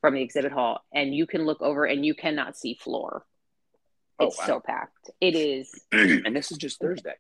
from 0.06 0.14
the 0.14 0.22
exhibit 0.22 0.52
hall 0.52 0.82
and 0.94 1.16
you 1.16 1.26
can 1.26 1.46
look 1.46 1.64
over 1.64 1.84
and 1.84 2.06
you 2.06 2.14
cannot 2.14 2.56
see 2.56 2.76
floor. 2.76 3.26
Oh, 4.20 4.28
it's 4.28 4.38
wow. 4.38 4.46
so 4.46 4.60
packed. 4.60 5.10
It 5.20 5.36
is. 5.36 5.74
and 5.92 6.36
this 6.36 6.52
is 6.52 6.60
just 6.60 6.80
Thursday. 6.80 7.16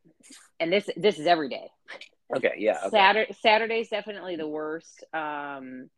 And 0.59 0.71
this 0.71 0.87
this 0.95 1.17
is 1.17 1.25
every 1.25 1.49
day. 1.49 1.67
Okay, 2.35 2.53
yeah. 2.59 2.77
Okay. 2.85 2.89
Saturday 2.91 3.35
Saturday's 3.41 3.89
definitely 3.89 4.35
the 4.35 4.47
worst. 4.47 5.03
Um 5.13 5.89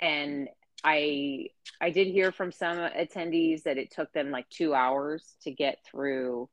and 0.00 0.48
I 0.84 1.48
I 1.80 1.90
did 1.90 2.06
hear 2.06 2.30
from 2.30 2.52
some 2.52 2.76
attendees 2.76 3.64
that 3.64 3.78
it 3.78 3.90
took 3.90 4.12
them 4.12 4.30
like 4.30 4.48
2 4.50 4.74
hours 4.74 5.24
to 5.42 5.50
get 5.50 5.78
through 5.90 6.48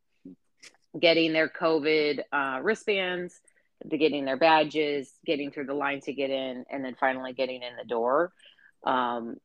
getting 1.00 1.32
their 1.32 1.50
COVID 1.50 2.22
uh, 2.32 2.60
wristbands, 2.62 3.40
to 3.90 3.98
getting 3.98 4.26
their 4.26 4.38
badges, 4.38 5.12
getting 5.26 5.52
through 5.52 5.66
the 5.66 5.74
line 5.74 6.02
to 6.02 6.14
get 6.14 6.30
in, 6.30 6.66
and 6.72 6.84
then 6.84 6.96
finally 7.00 7.34
getting 7.34 7.62
in 7.62 7.76
the 7.78 7.86
door. 7.86 8.32
Um, 8.86 9.38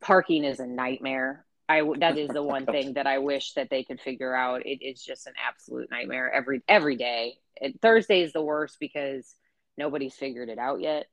parking 0.00 0.44
is 0.44 0.60
a 0.60 0.66
nightmare. 0.66 1.44
I 1.68 1.82
that 1.98 2.18
is 2.18 2.28
the 2.28 2.42
one 2.56 2.66
thing 2.66 2.94
that 2.94 3.06
I 3.06 3.18
wish 3.18 3.54
that 3.54 3.70
they 3.70 3.84
could 3.84 4.00
figure 4.00 4.34
out. 4.34 4.66
It 4.66 4.82
is 4.82 5.02
just 5.02 5.26
an 5.26 5.34
absolute 5.46 5.90
nightmare 5.90 6.32
every 6.32 6.62
every 6.68 6.96
day. 6.96 7.34
And 7.60 7.80
Thursday 7.80 8.22
is 8.22 8.32
the 8.32 8.42
worst 8.42 8.78
because 8.80 9.34
nobody's 9.76 10.14
figured 10.14 10.48
it 10.48 10.58
out 10.58 10.80
yet. 10.80 11.06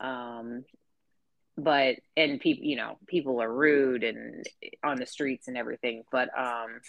Um, 0.00 0.64
but 1.56 1.96
and 2.16 2.40
people, 2.40 2.64
you 2.64 2.76
know, 2.76 2.98
people 3.06 3.40
are 3.40 3.52
rude 3.52 4.02
and 4.02 4.44
on 4.82 4.98
the 4.98 5.06
streets 5.06 5.48
and 5.48 5.56
everything. 5.56 6.04
But 6.10 6.28
um, 6.36 6.80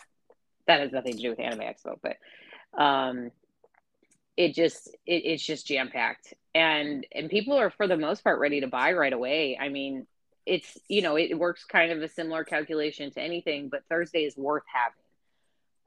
that 0.67 0.79
has 0.79 0.91
nothing 0.91 1.13
to 1.13 1.21
do 1.21 1.29
with 1.29 1.39
Anime 1.39 1.59
Expo. 1.59 1.99
But 2.01 2.17
um, 2.81 3.31
it 4.37 4.53
just 4.53 4.87
it, 5.05 5.23
it's 5.25 5.45
just 5.45 5.67
jam 5.67 5.89
packed, 5.89 6.33
and 6.53 7.05
and 7.11 7.29
people 7.29 7.53
are 7.53 7.69
for 7.69 7.87
the 7.87 7.97
most 7.97 8.23
part 8.23 8.39
ready 8.39 8.61
to 8.61 8.67
buy 8.67 8.93
right 8.93 9.13
away. 9.13 9.57
I 9.59 9.69
mean, 9.69 10.07
it's 10.45 10.77
you 10.87 11.01
know 11.01 11.17
it 11.17 11.37
works 11.37 11.63
kind 11.63 11.91
of 11.91 12.01
a 12.01 12.07
similar 12.07 12.43
calculation 12.43 13.11
to 13.11 13.21
anything, 13.21 13.69
but 13.69 13.83
Thursday 13.89 14.25
is 14.25 14.37
worth 14.37 14.63
having 14.71 14.95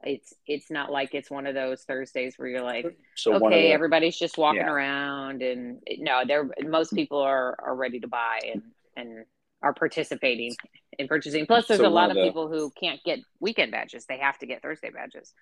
it's 0.03 0.33
it's 0.47 0.71
not 0.71 0.91
like 0.91 1.13
it's 1.13 1.29
one 1.29 1.45
of 1.45 1.55
those 1.55 1.83
Thursdays 1.83 2.35
where 2.37 2.47
you're 2.47 2.63
like, 2.63 2.97
so 3.15 3.33
okay, 3.33 3.67
the, 3.67 3.73
everybody's 3.73 4.17
just 4.17 4.37
walking 4.37 4.61
yeah. 4.61 4.71
around, 4.71 5.41
and 5.41 5.81
no, 5.97 6.23
they're 6.25 6.49
most 6.63 6.93
people 6.93 7.19
are 7.19 7.55
are 7.59 7.75
ready 7.75 7.99
to 7.99 8.07
buy 8.07 8.39
and 8.51 8.61
and 8.95 9.25
are 9.61 9.73
participating 9.73 10.55
in 10.97 11.07
purchasing. 11.07 11.45
Plus, 11.45 11.67
there's 11.67 11.81
so 11.81 11.87
a 11.87 11.89
lot 11.89 12.09
of, 12.09 12.15
the, 12.15 12.23
people 12.23 12.47
who 12.47 12.71
can't 12.79 13.03
get 13.03 13.19
weekend 13.41 13.71
badges; 13.71 14.05
they 14.05 14.17
have 14.17 14.37
to 14.39 14.45
get 14.45 14.61
Thursday 14.61 14.89
badges. 14.89 15.33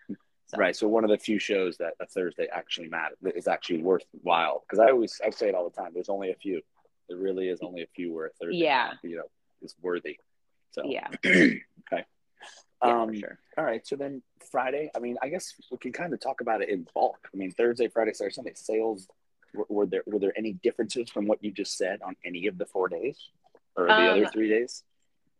So. 0.48 0.58
Right. 0.58 0.76
So 0.76 0.88
one 0.88 1.04
of 1.04 1.10
the 1.10 1.18
few 1.18 1.40
shows 1.40 1.78
that 1.78 1.94
a 2.00 2.08
Thursday 2.08 2.48
actually 2.52 2.88
matters 2.88 3.18
is 3.36 3.48
actually 3.48 3.82
worthwhile 3.82 4.64
because 4.66 4.80
I 4.80 4.90
always 4.90 5.20
I 5.24 5.30
say 5.30 5.50
it 5.50 5.56
all 5.56 5.70
the 5.70 5.76
time. 5.76 5.92
There's 5.94 6.10
only 6.10 6.32
a 6.32 6.36
few. 6.36 6.62
There 7.08 7.18
really 7.18 7.48
is 7.48 7.60
only 7.62 7.82
a 7.82 7.88
few 7.96 8.14
worth. 8.14 8.34
a 8.42 8.46
Thursday, 8.46 8.60
yeah, 8.60 8.92
you 9.04 9.18
know, 9.18 9.30
is 9.62 9.76
worthy. 9.82 10.18
So 10.72 10.84
yeah. 10.86 11.08
okay. 11.26 12.06
Yeah, 12.86 13.02
um, 13.02 13.14
sure. 13.14 13.40
All 13.58 13.64
right. 13.64 13.86
So 13.88 13.96
then 13.96 14.22
Friday, 14.52 14.92
I 14.96 15.00
mean, 15.00 15.18
I 15.22 15.30
guess 15.30 15.54
we 15.72 15.78
can 15.78 15.92
kind 15.92 16.14
of 16.14 16.20
talk 16.20 16.42
about 16.42 16.62
it 16.62 16.70
in 16.70 16.86
bulk. 16.94 17.18
I 17.34 17.38
mean, 17.38 17.52
Thursday, 17.52 17.88
Friday, 17.88 18.14
Saturday, 18.14 18.34
Sunday 18.34 18.54
sales. 18.56 19.08
Were, 19.54 19.66
were 19.70 19.86
there 19.86 20.04
were 20.06 20.20
there 20.20 20.34
any 20.38 20.54
differences 20.54 21.10
from 21.10 21.26
what 21.26 21.44
you 21.44 21.52
just 21.52 21.78
said 21.78 22.02
on 22.06 22.16
any 22.26 22.48
of 22.48 22.58
the 22.58 22.66
four 22.66 22.90
days 22.90 23.18
or 23.76 23.88
the 23.88 23.94
um, 23.94 24.10
other 24.10 24.28
three 24.28 24.50
days? 24.50 24.84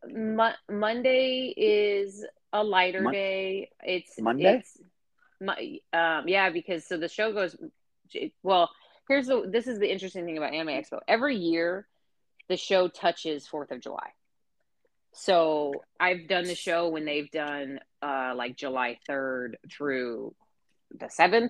Mo- 0.10 0.54
Monday 0.70 1.54
is 1.56 2.26
a 2.54 2.64
lighter 2.64 3.04
Mon- 3.04 3.14
day. 3.14 3.70
It's 3.84 4.20
Monday. 4.20 4.60
It's, 4.60 4.78
my, 5.40 5.80
um, 5.94 6.28
yeah, 6.28 6.50
because 6.50 6.88
so 6.88 6.98
the 6.98 7.10
show 7.10 7.34
goes. 7.34 7.56
Well, 8.42 8.72
here's 9.08 9.28
the. 9.28 9.48
This 9.50 9.68
is 9.68 9.80
the 9.80 9.92
interesting 9.92 10.26
thing 10.26 10.38
about 10.38 10.54
Anime 10.54 10.74
Expo. 10.76 11.00
Every 11.08 11.36
year, 11.36 11.88
the 12.50 12.58
show 12.58 12.88
touches 12.88 13.48
Fourth 13.48 13.72
of 13.72 13.82
July. 13.82 14.10
So 15.14 15.74
I've 16.00 16.28
done 16.28 16.46
the 16.46 16.56
show 16.56 16.90
when 16.90 17.06
they've 17.06 17.30
done 17.32 17.80
uh, 18.04 18.34
like 18.36 18.56
July 18.56 19.00
3rd 19.10 19.56
through 19.72 20.36
the 20.98 21.08
7th. 21.08 21.50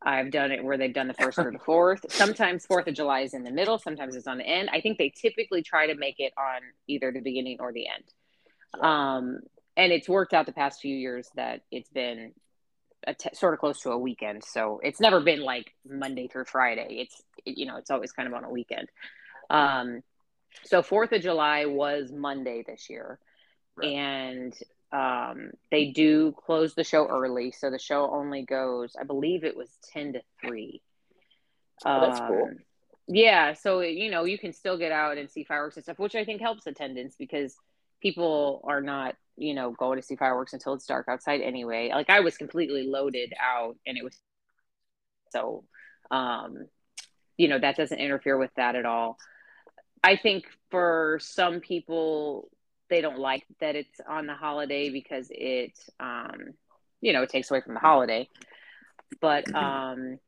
I've 0.00 0.30
done 0.30 0.52
it 0.52 0.62
where 0.62 0.78
they've 0.78 0.94
done 0.94 1.08
the 1.08 1.14
first 1.14 1.38
or 1.38 1.50
the 1.50 1.58
fourth. 1.58 2.06
Sometimes 2.12 2.64
Fourth 2.64 2.86
of 2.86 2.94
July 2.94 3.20
is 3.20 3.34
in 3.34 3.42
the 3.42 3.50
middle. 3.50 3.78
Sometimes 3.78 4.14
it's 4.14 4.28
on 4.28 4.38
the 4.38 4.46
end. 4.46 4.70
I 4.72 4.80
think 4.80 4.98
they 4.98 5.10
typically 5.10 5.62
try 5.62 5.88
to 5.88 5.96
make 5.96 6.20
it 6.20 6.32
on 6.38 6.60
either 6.86 7.10
the 7.10 7.20
beginning 7.20 7.56
or 7.58 7.72
the 7.72 7.86
end. 7.88 8.80
Um, 8.84 9.40
and 9.76 9.92
it's 9.92 10.08
worked 10.08 10.34
out 10.34 10.46
the 10.46 10.52
past 10.52 10.80
few 10.80 10.94
years 10.94 11.28
that 11.34 11.62
it's 11.72 11.90
been 11.90 12.32
t- 13.18 13.30
sort 13.34 13.54
of 13.54 13.60
close 13.60 13.80
to 13.80 13.90
a 13.90 13.98
weekend. 13.98 14.44
So 14.44 14.80
it's 14.82 15.00
never 15.00 15.20
been 15.20 15.40
like 15.40 15.72
Monday 15.88 16.28
through 16.28 16.46
Friday. 16.46 16.98
It's 17.00 17.22
it, 17.44 17.58
you 17.58 17.66
know 17.66 17.76
it's 17.76 17.90
always 17.90 18.12
kind 18.12 18.28
of 18.28 18.34
on 18.34 18.44
a 18.44 18.50
weekend. 18.50 18.88
Um, 19.50 20.02
so 20.64 20.82
Fourth 20.82 21.12
of 21.12 21.22
July 21.22 21.66
was 21.66 22.10
Monday 22.10 22.64
this 22.66 22.90
year, 22.90 23.18
right. 23.76 23.88
and 23.88 24.54
um, 24.92 25.50
they 25.70 25.86
do 25.90 26.34
close 26.46 26.74
the 26.74 26.84
show 26.84 27.06
early, 27.06 27.52
so 27.52 27.70
the 27.70 27.78
show 27.78 28.10
only 28.10 28.42
goes. 28.42 28.92
I 28.98 29.04
believe 29.04 29.44
it 29.44 29.56
was 29.56 29.68
ten 29.92 30.14
to 30.14 30.22
three. 30.40 30.82
Oh, 31.84 32.00
that's 32.00 32.20
um, 32.20 32.28
cool. 32.28 32.50
Yeah, 33.06 33.54
so 33.54 33.80
you 33.80 34.10
know 34.10 34.24
you 34.24 34.38
can 34.38 34.52
still 34.52 34.76
get 34.76 34.92
out 34.92 35.18
and 35.18 35.30
see 35.30 35.44
fireworks 35.44 35.76
and 35.76 35.84
stuff, 35.84 35.98
which 35.98 36.14
I 36.14 36.24
think 36.24 36.40
helps 36.40 36.66
attendance 36.66 37.14
because 37.18 37.54
people 38.00 38.60
are 38.64 38.80
not 38.80 39.14
you 39.38 39.54
know 39.54 39.70
going 39.70 39.98
to 39.98 40.06
see 40.06 40.16
fireworks 40.16 40.52
until 40.52 40.74
it's 40.74 40.86
dark 40.86 41.06
outside 41.08 41.40
anyway. 41.40 41.90
Like 41.92 42.10
I 42.10 42.20
was 42.20 42.36
completely 42.36 42.86
loaded 42.86 43.32
out, 43.40 43.76
and 43.86 43.96
it 43.96 44.04
was 44.04 44.18
so 45.30 45.64
um, 46.10 46.66
you 47.36 47.48
know 47.48 47.58
that 47.58 47.76
doesn't 47.76 47.98
interfere 47.98 48.36
with 48.36 48.50
that 48.56 48.76
at 48.76 48.86
all. 48.86 49.18
I 50.02 50.16
think 50.16 50.44
for 50.70 51.18
some 51.20 51.60
people, 51.60 52.50
they 52.88 53.00
don't 53.00 53.18
like 53.18 53.44
that 53.60 53.76
it's 53.76 54.00
on 54.08 54.26
the 54.26 54.34
holiday 54.34 54.90
because 54.90 55.28
it, 55.30 55.78
um, 56.00 56.54
you 57.00 57.12
know, 57.12 57.22
it 57.22 57.30
takes 57.30 57.50
away 57.50 57.60
from 57.60 57.74
the 57.74 57.80
holiday. 57.80 58.28
But, 59.20 59.46
mm-hmm. 59.46 59.56
um, 59.56 60.18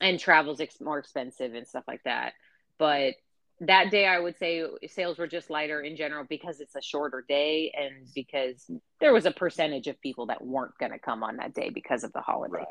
and 0.00 0.18
travel's 0.18 0.60
ex- 0.60 0.80
more 0.80 0.98
expensive 0.98 1.54
and 1.54 1.66
stuff 1.66 1.84
like 1.86 2.02
that. 2.04 2.32
But 2.78 3.14
that 3.60 3.90
day, 3.90 4.06
I 4.06 4.18
would 4.18 4.38
say 4.38 4.64
sales 4.88 5.18
were 5.18 5.26
just 5.26 5.50
lighter 5.50 5.82
in 5.82 5.94
general 5.94 6.24
because 6.28 6.60
it's 6.60 6.76
a 6.76 6.82
shorter 6.82 7.24
day 7.28 7.72
and 7.76 8.08
because 8.14 8.70
there 9.00 9.12
was 9.12 9.26
a 9.26 9.30
percentage 9.30 9.86
of 9.86 10.00
people 10.00 10.26
that 10.26 10.44
weren't 10.44 10.76
going 10.78 10.92
to 10.92 10.98
come 10.98 11.22
on 11.22 11.36
that 11.36 11.54
day 11.54 11.70
because 11.70 12.02
of 12.02 12.12
the 12.12 12.20
holiday. 12.20 12.64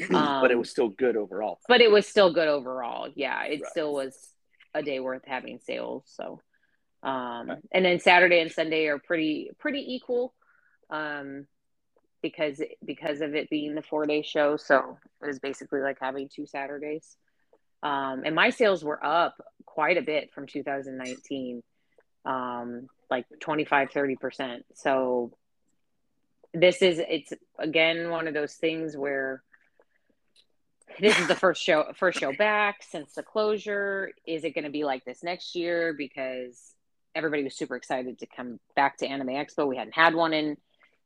Right. 0.00 0.14
Um, 0.14 0.40
but 0.40 0.52
it 0.52 0.58
was 0.58 0.70
still 0.70 0.90
good 0.90 1.16
overall. 1.16 1.58
But 1.66 1.80
it 1.80 1.90
was 1.90 2.06
still 2.06 2.32
good 2.32 2.46
overall. 2.46 3.08
Yeah, 3.14 3.44
it 3.44 3.60
right. 3.62 3.70
still 3.70 3.92
was 3.92 4.14
a 4.74 4.82
day 4.82 5.00
worth 5.00 5.22
having 5.26 5.58
sales. 5.58 6.04
So, 6.06 6.40
um, 7.02 7.50
and 7.72 7.84
then 7.84 7.98
Saturday 7.98 8.40
and 8.40 8.52
Sunday 8.52 8.86
are 8.86 8.98
pretty 8.98 9.50
pretty 9.58 9.94
equal, 9.94 10.34
um, 10.90 11.46
because 12.22 12.62
because 12.84 13.22
of 13.22 13.34
it 13.34 13.50
being 13.50 13.74
the 13.74 13.82
four 13.82 14.06
day 14.06 14.22
show. 14.22 14.56
So 14.56 14.98
it 15.20 15.26
was 15.26 15.40
basically 15.40 15.80
like 15.80 15.98
having 16.00 16.28
two 16.32 16.46
Saturdays. 16.46 17.16
Um, 17.82 18.22
and 18.24 18.34
my 18.34 18.50
sales 18.50 18.84
were 18.84 19.04
up 19.04 19.36
quite 19.78 19.96
a 19.96 20.02
bit 20.02 20.32
from 20.32 20.44
2019, 20.44 21.62
um, 22.24 22.88
like 23.08 23.26
25, 23.38 23.90
30%. 23.90 24.62
So 24.74 25.30
this 26.52 26.82
is, 26.82 26.98
it's 26.98 27.32
again, 27.60 28.10
one 28.10 28.26
of 28.26 28.34
those 28.34 28.54
things 28.54 28.96
where 28.96 29.40
this 30.98 31.16
is 31.20 31.28
the 31.28 31.36
first 31.36 31.62
show 31.62 31.84
first 31.94 32.18
show 32.18 32.32
back 32.32 32.82
since 32.82 33.12
the 33.12 33.22
closure. 33.22 34.10
Is 34.26 34.42
it 34.42 34.52
going 34.52 34.64
to 34.64 34.70
be 34.70 34.82
like 34.82 35.04
this 35.04 35.22
next 35.22 35.54
year? 35.54 35.94
Because 35.96 36.74
everybody 37.14 37.44
was 37.44 37.56
super 37.56 37.76
excited 37.76 38.18
to 38.18 38.26
come 38.26 38.58
back 38.74 38.96
to 38.96 39.06
Anime 39.06 39.28
Expo. 39.28 39.68
We 39.68 39.76
hadn't 39.76 39.94
had 39.94 40.12
one 40.12 40.32
in 40.32 40.56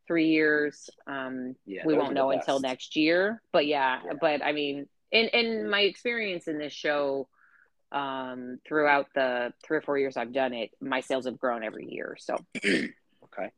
three 0.07 0.29
years. 0.29 0.89
Um, 1.07 1.57
yeah, 1.67 1.83
we 1.85 1.93
won't 1.93 2.15
know 2.15 2.31
until 2.31 2.59
next 2.59 2.97
year. 2.97 3.43
But 3.53 3.67
yeah, 3.67 4.01
yeah, 4.03 4.13
but 4.19 4.43
I 4.43 4.53
mean, 4.53 4.87
in 5.11 5.27
in 5.27 5.69
my 5.69 5.81
experience 5.81 6.49
in 6.49 6.57
this 6.57 6.73
show, 6.73 7.29
um, 7.93 8.59
throughout 8.67 9.07
the 9.15 9.53
three 9.65 9.77
or 9.77 9.83
four 9.83 9.99
years 9.99 10.17
I've 10.17 10.33
done 10.33 10.53
it, 10.53 10.71
my 10.81 11.01
sales 11.01 11.27
have 11.27 11.39
grown 11.39 11.63
every 11.63 11.89
year. 11.89 12.17
So 12.19 12.37
okay, 12.65 13.51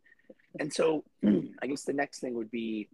and 0.58 0.72
so 0.72 1.04
I 1.62 1.66
guess 1.66 1.84
the 1.84 1.92
next 1.92 2.20
thing 2.20 2.34
would 2.34 2.50
be 2.50 2.88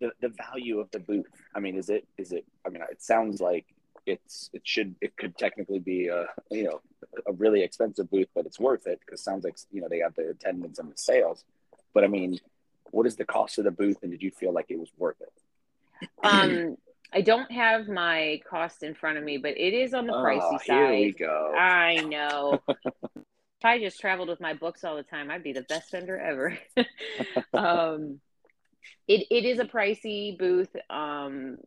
the 0.00 0.12
the 0.20 0.28
value 0.28 0.80
of 0.80 0.90
the 0.92 1.00
booth. 1.00 1.26
I 1.54 1.60
mean, 1.60 1.76
is 1.76 1.88
it 1.88 2.06
is 2.16 2.32
it? 2.32 2.44
I 2.64 2.70
mean, 2.70 2.82
it 2.90 3.02
sounds 3.02 3.40
like 3.40 3.66
it's 4.06 4.50
it 4.52 4.62
should 4.64 4.94
it 5.00 5.16
could 5.16 5.36
technically 5.36 5.80
be 5.80 6.08
a 6.08 6.26
you 6.50 6.64
know 6.64 6.80
a 7.26 7.32
really 7.32 7.62
expensive 7.62 8.10
booth, 8.10 8.28
but 8.34 8.46
it's 8.46 8.60
worth 8.60 8.86
it 8.86 9.00
because 9.00 9.22
sounds 9.22 9.44
like 9.44 9.56
you 9.72 9.80
know 9.80 9.88
they 9.88 9.98
got 9.98 10.14
the 10.14 10.30
attendance 10.30 10.78
and 10.78 10.90
the 10.90 10.96
sales. 10.96 11.44
But 11.92 12.04
I 12.04 12.06
mean, 12.08 12.38
what 12.90 13.06
is 13.06 13.16
the 13.16 13.24
cost 13.24 13.58
of 13.58 13.64
the 13.64 13.70
booth, 13.70 13.98
and 14.02 14.12
did 14.12 14.22
you 14.22 14.30
feel 14.30 14.52
like 14.52 14.66
it 14.68 14.78
was 14.78 14.90
worth 14.96 15.20
it? 15.20 15.32
Um, 16.22 16.76
I 17.12 17.20
don't 17.20 17.50
have 17.50 17.88
my 17.88 18.40
cost 18.48 18.82
in 18.82 18.94
front 18.94 19.18
of 19.18 19.24
me, 19.24 19.38
but 19.38 19.56
it 19.56 19.74
is 19.74 19.94
on 19.94 20.06
the 20.06 20.12
pricey 20.12 20.40
oh, 20.42 20.58
side. 20.58 20.76
Here 20.76 20.90
we 20.90 21.12
go. 21.12 21.54
I 21.56 21.96
know. 21.96 22.60
if 23.16 23.64
I 23.64 23.78
just 23.78 24.00
traveled 24.00 24.28
with 24.28 24.40
my 24.40 24.54
books 24.54 24.84
all 24.84 24.96
the 24.96 25.02
time, 25.02 25.30
I'd 25.30 25.42
be 25.42 25.52
the 25.52 25.62
best 25.62 25.90
vendor 25.90 26.18
ever. 26.18 26.58
um, 27.54 28.20
it, 29.08 29.26
it 29.30 29.44
is 29.44 29.58
a 29.58 29.64
pricey 29.64 30.36
booth 30.36 30.74
um, 30.90 31.58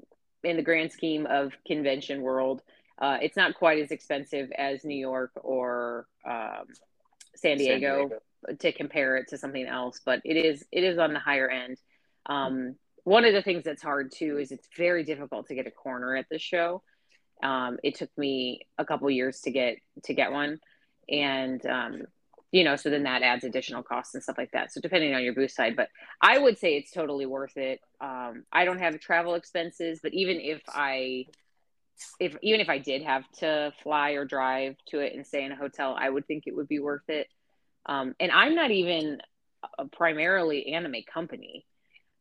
in 0.43 0.57
the 0.57 0.63
grand 0.63 0.91
scheme 0.91 1.25
of 1.25 1.53
convention 1.65 2.21
world. 2.21 2.61
Uh, 2.99 3.17
it's 3.21 3.37
not 3.37 3.55
quite 3.55 3.81
as 3.81 3.91
expensive 3.91 4.51
as 4.57 4.83
New 4.83 4.97
York 4.97 5.31
or 5.35 6.05
um, 6.29 6.65
San, 7.35 7.57
Diego 7.57 7.97
San, 7.97 8.07
Diego 8.07 8.19
to 8.59 8.71
compare 8.71 9.17
it 9.17 9.29
to 9.29 9.37
something 9.37 9.65
else, 9.65 10.01
but 10.05 10.21
it 10.25 10.35
is 10.35 10.65
it 10.71 10.83
is 10.83 10.97
on 10.97 11.13
the 11.13 11.19
higher 11.19 11.49
end. 11.49 11.77
Um, 12.25 12.75
one 13.09 13.25
of 13.25 13.33
the 13.33 13.41
things 13.41 13.63
that's 13.63 13.81
hard 13.81 14.11
too 14.11 14.37
is 14.37 14.51
it's 14.51 14.67
very 14.77 15.03
difficult 15.03 15.47
to 15.47 15.55
get 15.55 15.65
a 15.65 15.71
corner 15.71 16.15
at 16.15 16.27
the 16.29 16.37
show. 16.37 16.83
Um, 17.41 17.79
it 17.83 17.95
took 17.95 18.15
me 18.15 18.67
a 18.77 18.85
couple 18.85 19.09
years 19.09 19.41
to 19.41 19.51
get 19.51 19.77
to 20.03 20.13
get 20.13 20.31
one, 20.31 20.59
and 21.09 21.65
um, 21.65 22.03
you 22.51 22.63
know, 22.63 22.75
so 22.75 22.91
then 22.91 23.03
that 23.03 23.23
adds 23.23 23.43
additional 23.43 23.81
costs 23.81 24.13
and 24.13 24.21
stuff 24.21 24.37
like 24.37 24.51
that. 24.51 24.71
So 24.71 24.79
depending 24.79 25.15
on 25.15 25.23
your 25.23 25.33
booth 25.33 25.49
side, 25.49 25.75
but 25.75 25.89
I 26.21 26.37
would 26.37 26.59
say 26.59 26.75
it's 26.75 26.91
totally 26.91 27.25
worth 27.25 27.57
it. 27.57 27.79
Um, 27.99 28.43
I 28.51 28.63
don't 28.63 28.77
have 28.77 28.99
travel 28.99 29.33
expenses, 29.33 30.01
but 30.03 30.13
even 30.13 30.39
if 30.39 30.61
I, 30.67 31.25
if 32.19 32.35
even 32.43 32.59
if 32.59 32.69
I 32.69 32.77
did 32.77 33.01
have 33.01 33.23
to 33.39 33.73
fly 33.81 34.11
or 34.11 34.25
drive 34.25 34.75
to 34.89 34.99
it 34.99 35.15
and 35.15 35.25
stay 35.25 35.43
in 35.43 35.51
a 35.51 35.55
hotel, 35.55 35.97
I 35.99 36.07
would 36.07 36.27
think 36.27 36.43
it 36.45 36.55
would 36.55 36.67
be 36.67 36.79
worth 36.79 37.09
it. 37.09 37.25
Um, 37.87 38.13
and 38.19 38.31
I'm 38.31 38.53
not 38.53 38.69
even 38.69 39.19
a 39.79 39.85
primarily 39.85 40.73
anime 40.73 41.01
company. 41.11 41.65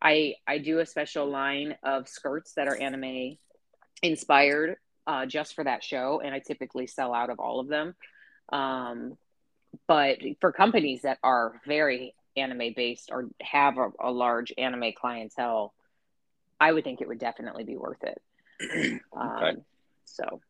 I 0.00 0.34
I 0.46 0.58
do 0.58 0.78
a 0.78 0.86
special 0.86 1.26
line 1.26 1.76
of 1.82 2.08
skirts 2.08 2.54
that 2.54 2.68
are 2.68 2.76
anime 2.76 3.36
inspired 4.02 4.76
uh, 5.06 5.26
just 5.26 5.54
for 5.54 5.64
that 5.64 5.82
show, 5.82 6.20
and 6.24 6.34
I 6.34 6.40
typically 6.40 6.86
sell 6.86 7.14
out 7.14 7.30
of 7.30 7.40
all 7.40 7.60
of 7.60 7.68
them. 7.68 7.94
Um, 8.50 9.16
but 9.86 10.18
for 10.40 10.52
companies 10.52 11.02
that 11.02 11.18
are 11.22 11.60
very 11.66 12.14
anime 12.36 12.72
based 12.74 13.10
or 13.10 13.28
have 13.42 13.78
a, 13.78 13.90
a, 14.00 14.10
large 14.10 14.52
anime 14.56 14.92
clientele, 14.98 15.74
I 16.60 16.72
would 16.72 16.84
think 16.84 17.00
it 17.00 17.08
would 17.08 17.18
definitely 17.18 17.64
be 17.64 17.76
worth 17.76 18.02
it. 18.02 18.22
Um, 19.16 19.30
okay. 19.30 19.60
So, 20.04 20.40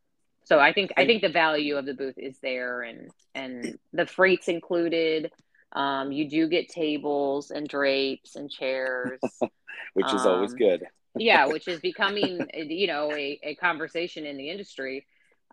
so 0.43 0.59
I 0.59 0.73
think 0.73 0.91
I 0.97 1.05
think 1.05 1.21
the 1.21 1.29
value 1.29 1.77
of 1.77 1.85
the 1.85 1.93
booth 1.93 2.17
is 2.17 2.37
there, 2.41 2.81
and 2.81 3.11
and 3.35 3.77
the 3.93 4.05
freight's 4.05 4.47
included. 4.47 5.31
Um, 5.71 6.11
you 6.11 6.27
do 6.29 6.47
get 6.47 6.69
tables 6.69 7.51
and 7.51 7.67
drapes 7.67 8.35
and 8.35 8.49
chairs, 8.49 9.19
which 9.93 10.13
is 10.13 10.25
um, 10.25 10.33
always 10.33 10.53
good. 10.53 10.85
yeah, 11.15 11.45
which 11.47 11.67
is 11.67 11.79
becoming 11.79 12.47
you 12.53 12.87
know 12.87 13.11
a, 13.13 13.39
a 13.43 13.55
conversation 13.55 14.25
in 14.25 14.37
the 14.37 14.49
industry. 14.49 15.05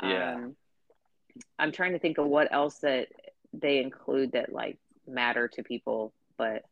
Yeah. 0.02 0.34
Um, 0.34 0.56
I'm 1.58 1.72
trying 1.72 1.92
to 1.92 1.98
think 1.98 2.18
of 2.18 2.26
what 2.26 2.52
else 2.52 2.78
that 2.78 3.08
they 3.52 3.78
include 3.78 4.32
that 4.32 4.52
like 4.52 4.78
matter 5.06 5.48
to 5.48 5.62
people, 5.62 6.12
but 6.38 6.64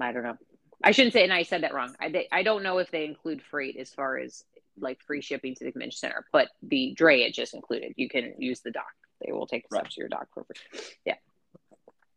I 0.00 0.12
don't 0.12 0.24
know. 0.24 0.36
I 0.82 0.90
shouldn't 0.90 1.14
say, 1.14 1.24
and 1.24 1.32
I 1.32 1.42
said 1.42 1.62
that 1.62 1.74
wrong. 1.74 1.94
I 2.00 2.10
they, 2.10 2.28
I 2.30 2.42
don't 2.42 2.62
know 2.62 2.78
if 2.78 2.90
they 2.90 3.04
include 3.04 3.42
freight 3.42 3.76
as 3.76 3.90
far 3.90 4.18
as 4.18 4.44
like 4.78 5.00
free 5.00 5.22
shipping 5.22 5.54
to 5.54 5.64
the 5.64 5.72
convention 5.72 5.98
center, 5.98 6.26
but 6.32 6.48
the 6.62 6.94
drayage 6.98 7.30
is 7.30 7.36
just 7.36 7.54
included. 7.54 7.94
You 7.96 8.08
can 8.08 8.34
use 8.38 8.60
the 8.60 8.70
dock. 8.70 8.84
They 9.24 9.32
will 9.32 9.46
take 9.46 9.66
right. 9.70 9.88
to 9.88 10.00
your 10.00 10.08
dock 10.08 10.28
for 10.32 10.44
free. 10.44 10.80
Yeah. 11.04 11.14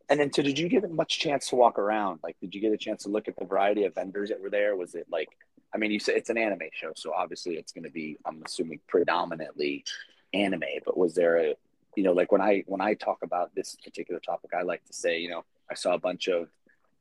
And 0.10 0.20
then, 0.20 0.34
so 0.34 0.42
did 0.42 0.58
you 0.58 0.70
get 0.70 0.90
much 0.90 1.20
chance 1.20 1.50
to 1.50 1.56
walk 1.56 1.78
around? 1.78 2.20
Like, 2.24 2.36
did 2.42 2.56
you 2.56 2.62
get 2.62 2.74
a 2.74 2.78
chance 2.78 3.04
to 3.04 3.10
look 3.10 3.28
at 3.28 3.38
the 3.38 3.46
variety 3.46 3.86
of 3.86 3.94
vendors 3.94 4.30
that 4.30 4.42
were 4.42 4.50
there? 4.50 4.76
Was 4.76 4.96
it 4.96 5.06
like, 5.12 5.30
I 5.74 5.78
mean, 5.78 5.92
you 5.92 6.00
said 6.00 6.16
it's 6.16 6.32
an 6.32 6.38
anime 6.38 6.70
show, 6.74 6.94
so 6.96 7.14
obviously 7.14 7.56
it's 7.56 7.72
going 7.72 7.84
to 7.84 7.92
be, 7.92 8.18
I'm 8.26 8.42
assuming, 8.44 8.80
predominantly 8.88 9.86
anime. 10.34 10.64
But 10.84 10.98
was 10.98 11.14
there 11.14 11.38
a, 11.38 11.56
you 11.96 12.04
know, 12.04 12.14
like 12.14 12.32
when 12.32 12.42
I 12.42 12.64
when 12.66 12.82
I 12.82 12.96
talk 12.96 13.20
about 13.22 13.54
this 13.54 13.76
particular 13.84 14.20
topic, 14.20 14.52
I 14.58 14.64
like 14.64 14.84
to 14.86 14.94
say, 14.94 15.20
you 15.20 15.30
know, 15.30 15.44
I 15.70 15.76
saw 15.76 15.94
a 15.94 16.00
bunch 16.00 16.28
of, 16.28 16.50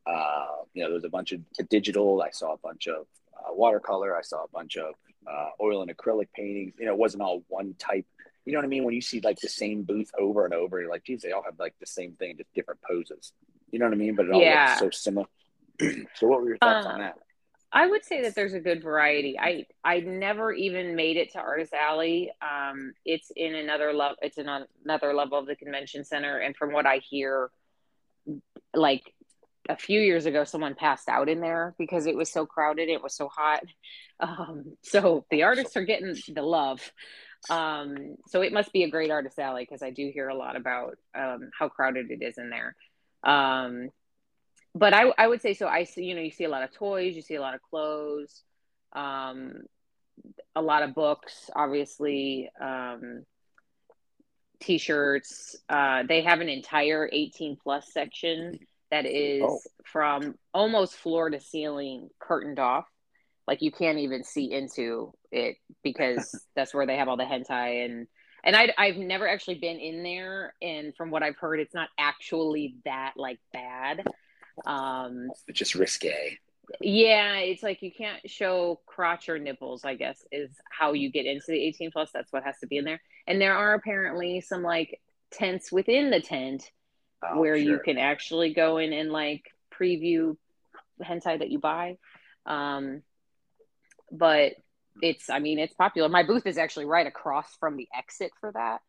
uh, 0.06 0.46
you 0.74 0.82
know, 0.82 0.90
there's 0.90 1.04
a 1.04 1.08
bunch 1.08 1.32
of 1.32 1.40
digital. 1.70 2.20
I 2.20 2.30
saw 2.30 2.52
a 2.52 2.58
bunch 2.58 2.88
of 2.88 3.06
uh, 3.34 3.54
watercolor. 3.54 4.16
I 4.16 4.22
saw 4.22 4.44
a 4.44 4.48
bunch 4.48 4.76
of 4.76 4.94
uh, 5.26 5.50
oil 5.62 5.80
and 5.82 5.96
acrylic 5.96 6.28
paintings. 6.34 6.74
You 6.78 6.86
know, 6.86 6.92
it 6.92 6.98
wasn't 6.98 7.22
all 7.22 7.42
one 7.48 7.74
type. 7.78 8.06
You 8.48 8.54
know 8.54 8.60
what 8.60 8.64
I 8.64 8.68
mean? 8.68 8.84
When 8.84 8.94
you 8.94 9.02
see 9.02 9.20
like 9.20 9.38
the 9.38 9.48
same 9.48 9.82
booth 9.82 10.10
over 10.18 10.46
and 10.46 10.54
over, 10.54 10.80
you're 10.80 10.88
like, 10.88 11.04
geez, 11.04 11.20
they 11.20 11.32
all 11.32 11.42
have 11.42 11.58
like 11.58 11.74
the 11.80 11.86
same 11.86 12.12
thing, 12.12 12.38
just 12.38 12.52
different 12.54 12.80
poses. 12.80 13.34
You 13.70 13.78
know 13.78 13.84
what 13.84 13.92
I 13.92 13.98
mean? 13.98 14.14
But 14.14 14.24
it 14.24 14.32
all 14.32 14.40
yeah. 14.40 14.78
looks 14.80 14.96
so 14.96 15.02
similar. 15.02 15.26
so, 16.14 16.26
what 16.26 16.40
were 16.40 16.48
your 16.48 16.56
thoughts 16.56 16.86
on 16.86 16.94
uh, 16.94 17.04
that? 17.04 17.18
I 17.70 17.86
would 17.86 18.06
say 18.06 18.22
that 18.22 18.34
there's 18.34 18.54
a 18.54 18.60
good 18.60 18.82
variety. 18.82 19.38
I 19.38 19.66
I 19.84 20.00
never 20.00 20.50
even 20.50 20.96
made 20.96 21.18
it 21.18 21.32
to 21.32 21.40
Artist 21.40 21.74
Alley. 21.74 22.32
Um, 22.40 22.94
it's 23.04 23.30
in 23.36 23.54
another 23.54 23.92
level. 23.92 24.16
It's 24.22 24.38
in 24.38 24.48
another 24.48 25.12
level 25.12 25.38
of 25.38 25.46
the 25.46 25.54
convention 25.54 26.02
center, 26.04 26.38
and 26.38 26.56
from 26.56 26.72
what 26.72 26.86
I 26.86 27.02
hear, 27.06 27.50
like 28.72 29.12
a 29.68 29.76
few 29.76 30.00
years 30.00 30.24
ago, 30.24 30.44
someone 30.44 30.74
passed 30.74 31.10
out 31.10 31.28
in 31.28 31.40
there 31.40 31.74
because 31.78 32.06
it 32.06 32.16
was 32.16 32.32
so 32.32 32.46
crowded. 32.46 32.88
It 32.88 33.02
was 33.02 33.14
so 33.14 33.28
hot. 33.28 33.64
Um, 34.20 34.76
so 34.82 35.24
the 35.30 35.44
artists 35.44 35.76
are 35.76 35.84
getting 35.84 36.16
the 36.34 36.42
love. 36.42 36.90
Um, 37.50 38.16
so 38.28 38.42
it 38.42 38.52
must 38.52 38.72
be 38.72 38.84
a 38.84 38.90
great 38.90 39.10
artist 39.10 39.38
alley 39.38 39.62
because 39.62 39.82
I 39.82 39.90
do 39.90 40.10
hear 40.12 40.28
a 40.28 40.36
lot 40.36 40.56
about 40.56 40.98
um, 41.14 41.50
how 41.58 41.68
crowded 41.68 42.10
it 42.10 42.22
is 42.22 42.38
in 42.38 42.50
there. 42.50 42.74
Um, 43.24 43.90
but 44.74 44.94
I, 44.94 45.12
I 45.16 45.26
would 45.26 45.40
say 45.40 45.54
so. 45.54 45.66
I 45.66 45.84
see, 45.84 46.04
you 46.04 46.14
know, 46.14 46.20
you 46.20 46.30
see 46.30 46.44
a 46.44 46.48
lot 46.48 46.62
of 46.62 46.72
toys, 46.72 47.16
you 47.16 47.22
see 47.22 47.36
a 47.36 47.40
lot 47.40 47.54
of 47.54 47.62
clothes, 47.62 48.42
um, 48.92 49.62
a 50.54 50.62
lot 50.62 50.82
of 50.82 50.94
books, 50.94 51.50
obviously, 51.54 52.50
um, 52.60 53.24
t-shirts. 54.60 55.56
Uh, 55.68 56.02
they 56.08 56.22
have 56.22 56.40
an 56.40 56.48
entire 56.48 57.08
18 57.10 57.56
plus 57.62 57.92
section 57.92 58.58
that 58.90 59.06
is 59.06 59.42
oh. 59.44 59.60
from 59.84 60.34
almost 60.52 60.94
floor 60.94 61.30
to 61.30 61.40
ceiling 61.40 62.08
curtained 62.18 62.58
off. 62.58 62.86
Like 63.48 63.62
you 63.62 63.72
can't 63.72 63.98
even 63.98 64.22
see 64.22 64.52
into 64.52 65.12
it 65.32 65.56
because 65.82 66.38
that's 66.54 66.74
where 66.74 66.86
they 66.86 66.98
have 66.98 67.08
all 67.08 67.16
the 67.16 67.24
hentai 67.24 67.84
and 67.84 68.06
and 68.44 68.54
I, 68.54 68.72
I've 68.78 68.96
never 68.96 69.26
actually 69.26 69.56
been 69.56 69.78
in 69.78 70.04
there. 70.04 70.54
And 70.62 70.94
from 70.94 71.10
what 71.10 71.24
I've 71.24 71.36
heard, 71.36 71.58
it's 71.58 71.74
not 71.74 71.88
actually 71.98 72.76
that 72.84 73.14
like 73.16 73.38
bad. 73.52 74.04
Um, 74.64 75.30
it's 75.48 75.58
just 75.58 75.74
risque. 75.74 76.38
Yeah, 76.80 77.38
it's 77.38 77.64
like 77.64 77.82
you 77.82 77.90
can't 77.90 78.30
show 78.30 78.80
crotch 78.86 79.28
or 79.28 79.40
nipples. 79.40 79.84
I 79.84 79.96
guess 79.96 80.24
is 80.30 80.50
how 80.70 80.92
you 80.92 81.10
get 81.10 81.26
into 81.26 81.46
the 81.48 81.60
18 81.60 81.90
plus. 81.90 82.10
That's 82.12 82.32
what 82.32 82.44
has 82.44 82.58
to 82.60 82.68
be 82.68 82.76
in 82.76 82.84
there. 82.84 83.00
And 83.26 83.40
there 83.40 83.56
are 83.56 83.74
apparently 83.74 84.40
some 84.40 84.62
like 84.62 85.00
tents 85.32 85.72
within 85.72 86.10
the 86.10 86.20
tent 86.20 86.70
oh, 87.24 87.40
where 87.40 87.56
sure. 87.56 87.64
you 87.64 87.80
can 87.84 87.98
actually 87.98 88.54
go 88.54 88.78
in 88.78 88.92
and 88.92 89.10
like 89.10 89.42
preview 89.72 90.36
hentai 91.02 91.38
that 91.38 91.50
you 91.50 91.58
buy. 91.58 91.96
Um, 92.46 93.02
but 94.10 94.52
it's, 95.02 95.30
I 95.30 95.38
mean, 95.38 95.58
it's 95.58 95.74
popular. 95.74 96.08
My 96.08 96.22
booth 96.22 96.46
is 96.46 96.58
actually 96.58 96.86
right 96.86 97.06
across 97.06 97.54
from 97.56 97.76
the 97.76 97.88
exit 97.96 98.32
for 98.40 98.52
that. 98.52 98.80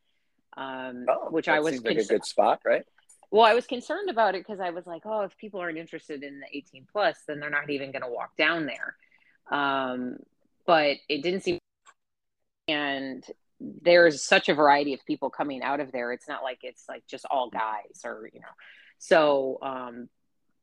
Um, 0.57 1.05
oh, 1.07 1.29
which 1.29 1.47
I 1.47 1.59
was 1.59 1.73
seems 1.75 1.85
like 1.85 1.97
a 1.97 2.05
good 2.05 2.25
spot, 2.25 2.61
right? 2.65 2.83
Well, 3.31 3.45
I 3.45 3.53
was 3.53 3.67
concerned 3.67 4.09
about 4.09 4.35
it 4.35 4.45
because 4.45 4.59
I 4.59 4.71
was 4.71 4.87
like, 4.87 5.03
oh, 5.05 5.21
if 5.21 5.37
people 5.37 5.59
aren't 5.59 5.77
interested 5.77 6.23
in 6.23 6.39
the 6.39 6.47
18 6.51 6.87
plus, 6.91 7.17
then 7.27 7.39
they're 7.39 7.49
not 7.49 7.69
even 7.69 7.91
going 7.91 8.01
to 8.01 8.09
walk 8.09 8.35
down 8.37 8.65
there. 8.65 8.95
Um, 9.51 10.17
but 10.65 10.97
it 11.07 11.21
didn't 11.21 11.43
seem, 11.43 11.59
and 12.67 13.23
there's 13.59 14.23
such 14.23 14.49
a 14.49 14.55
variety 14.55 14.93
of 14.93 15.05
people 15.05 15.29
coming 15.29 15.61
out 15.61 15.79
of 15.79 15.91
there. 15.91 16.11
It's 16.11 16.27
not 16.27 16.43
like 16.43 16.59
it's 16.63 16.85
like 16.89 17.05
just 17.07 17.25
all 17.29 17.49
guys 17.49 18.01
or, 18.03 18.29
you 18.33 18.39
know, 18.39 18.47
so, 18.97 19.59
um, 19.61 20.09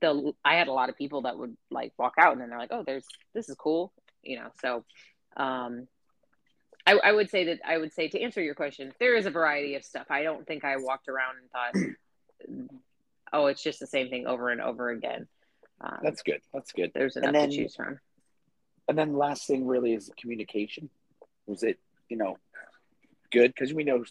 the, 0.01 0.33
I 0.45 0.57
had 0.57 0.69
a 0.69 0.73
lot 0.73 0.89
of 0.89 0.97
people 0.97 1.23
that 1.23 1.39
would 1.39 1.57
like 1.71 1.93
walk 1.99 2.15
out 2.19 2.33
and 2.33 2.41
then 2.41 2.51
they're 2.51 2.59
like, 2.59 2.73
oh, 2.73 2.85
there's, 2.85 3.07
this 3.33 3.49
is 3.49 3.57
cool, 3.57 3.93
you 4.27 4.37
know, 4.37 4.49
so, 4.61 4.85
um, 5.37 5.89
I, 6.87 6.93
I 7.03 7.13
would 7.13 7.31
say 7.31 7.45
that 7.47 7.61
I 7.67 7.79
would 7.79 7.93
say 7.93 8.09
to 8.09 8.21
answer 8.21 8.41
your 8.41 8.55
question, 8.55 8.93
there 9.01 9.17
is 9.17 9.27
a 9.27 9.31
variety 9.31 9.75
of 9.75 9.85
stuff. 9.85 10.07
I 10.09 10.23
don't 10.23 10.47
think 10.47 10.65
I 10.65 10.77
walked 10.77 11.09
around 11.09 11.35
and 11.41 11.51
thought, 11.51 12.77
oh, 13.33 13.47
it's 13.47 13.63
just 13.63 13.81
the 13.81 13.89
same 13.89 14.09
thing 14.09 14.27
over 14.27 14.51
and 14.51 14.61
over 14.61 14.91
again. 14.91 15.27
Um, 15.81 15.99
That's 16.03 16.23
good. 16.23 16.41
That's 16.55 16.73
good. 16.73 16.93
There's 16.95 17.17
enough 17.17 17.33
then, 17.33 17.51
to 17.51 17.57
choose 17.57 17.75
from. 17.75 17.99
And 18.89 18.97
then 18.97 19.17
last 19.17 19.47
thing 19.47 19.67
really 19.67 19.95
is 19.95 20.11
communication. 20.17 20.89
Was 21.47 21.65
it, 21.65 21.79
you 22.09 22.17
know, 22.17 22.39
good? 23.33 23.53
Because 23.53 23.75
we 23.75 23.83
know 23.83 24.05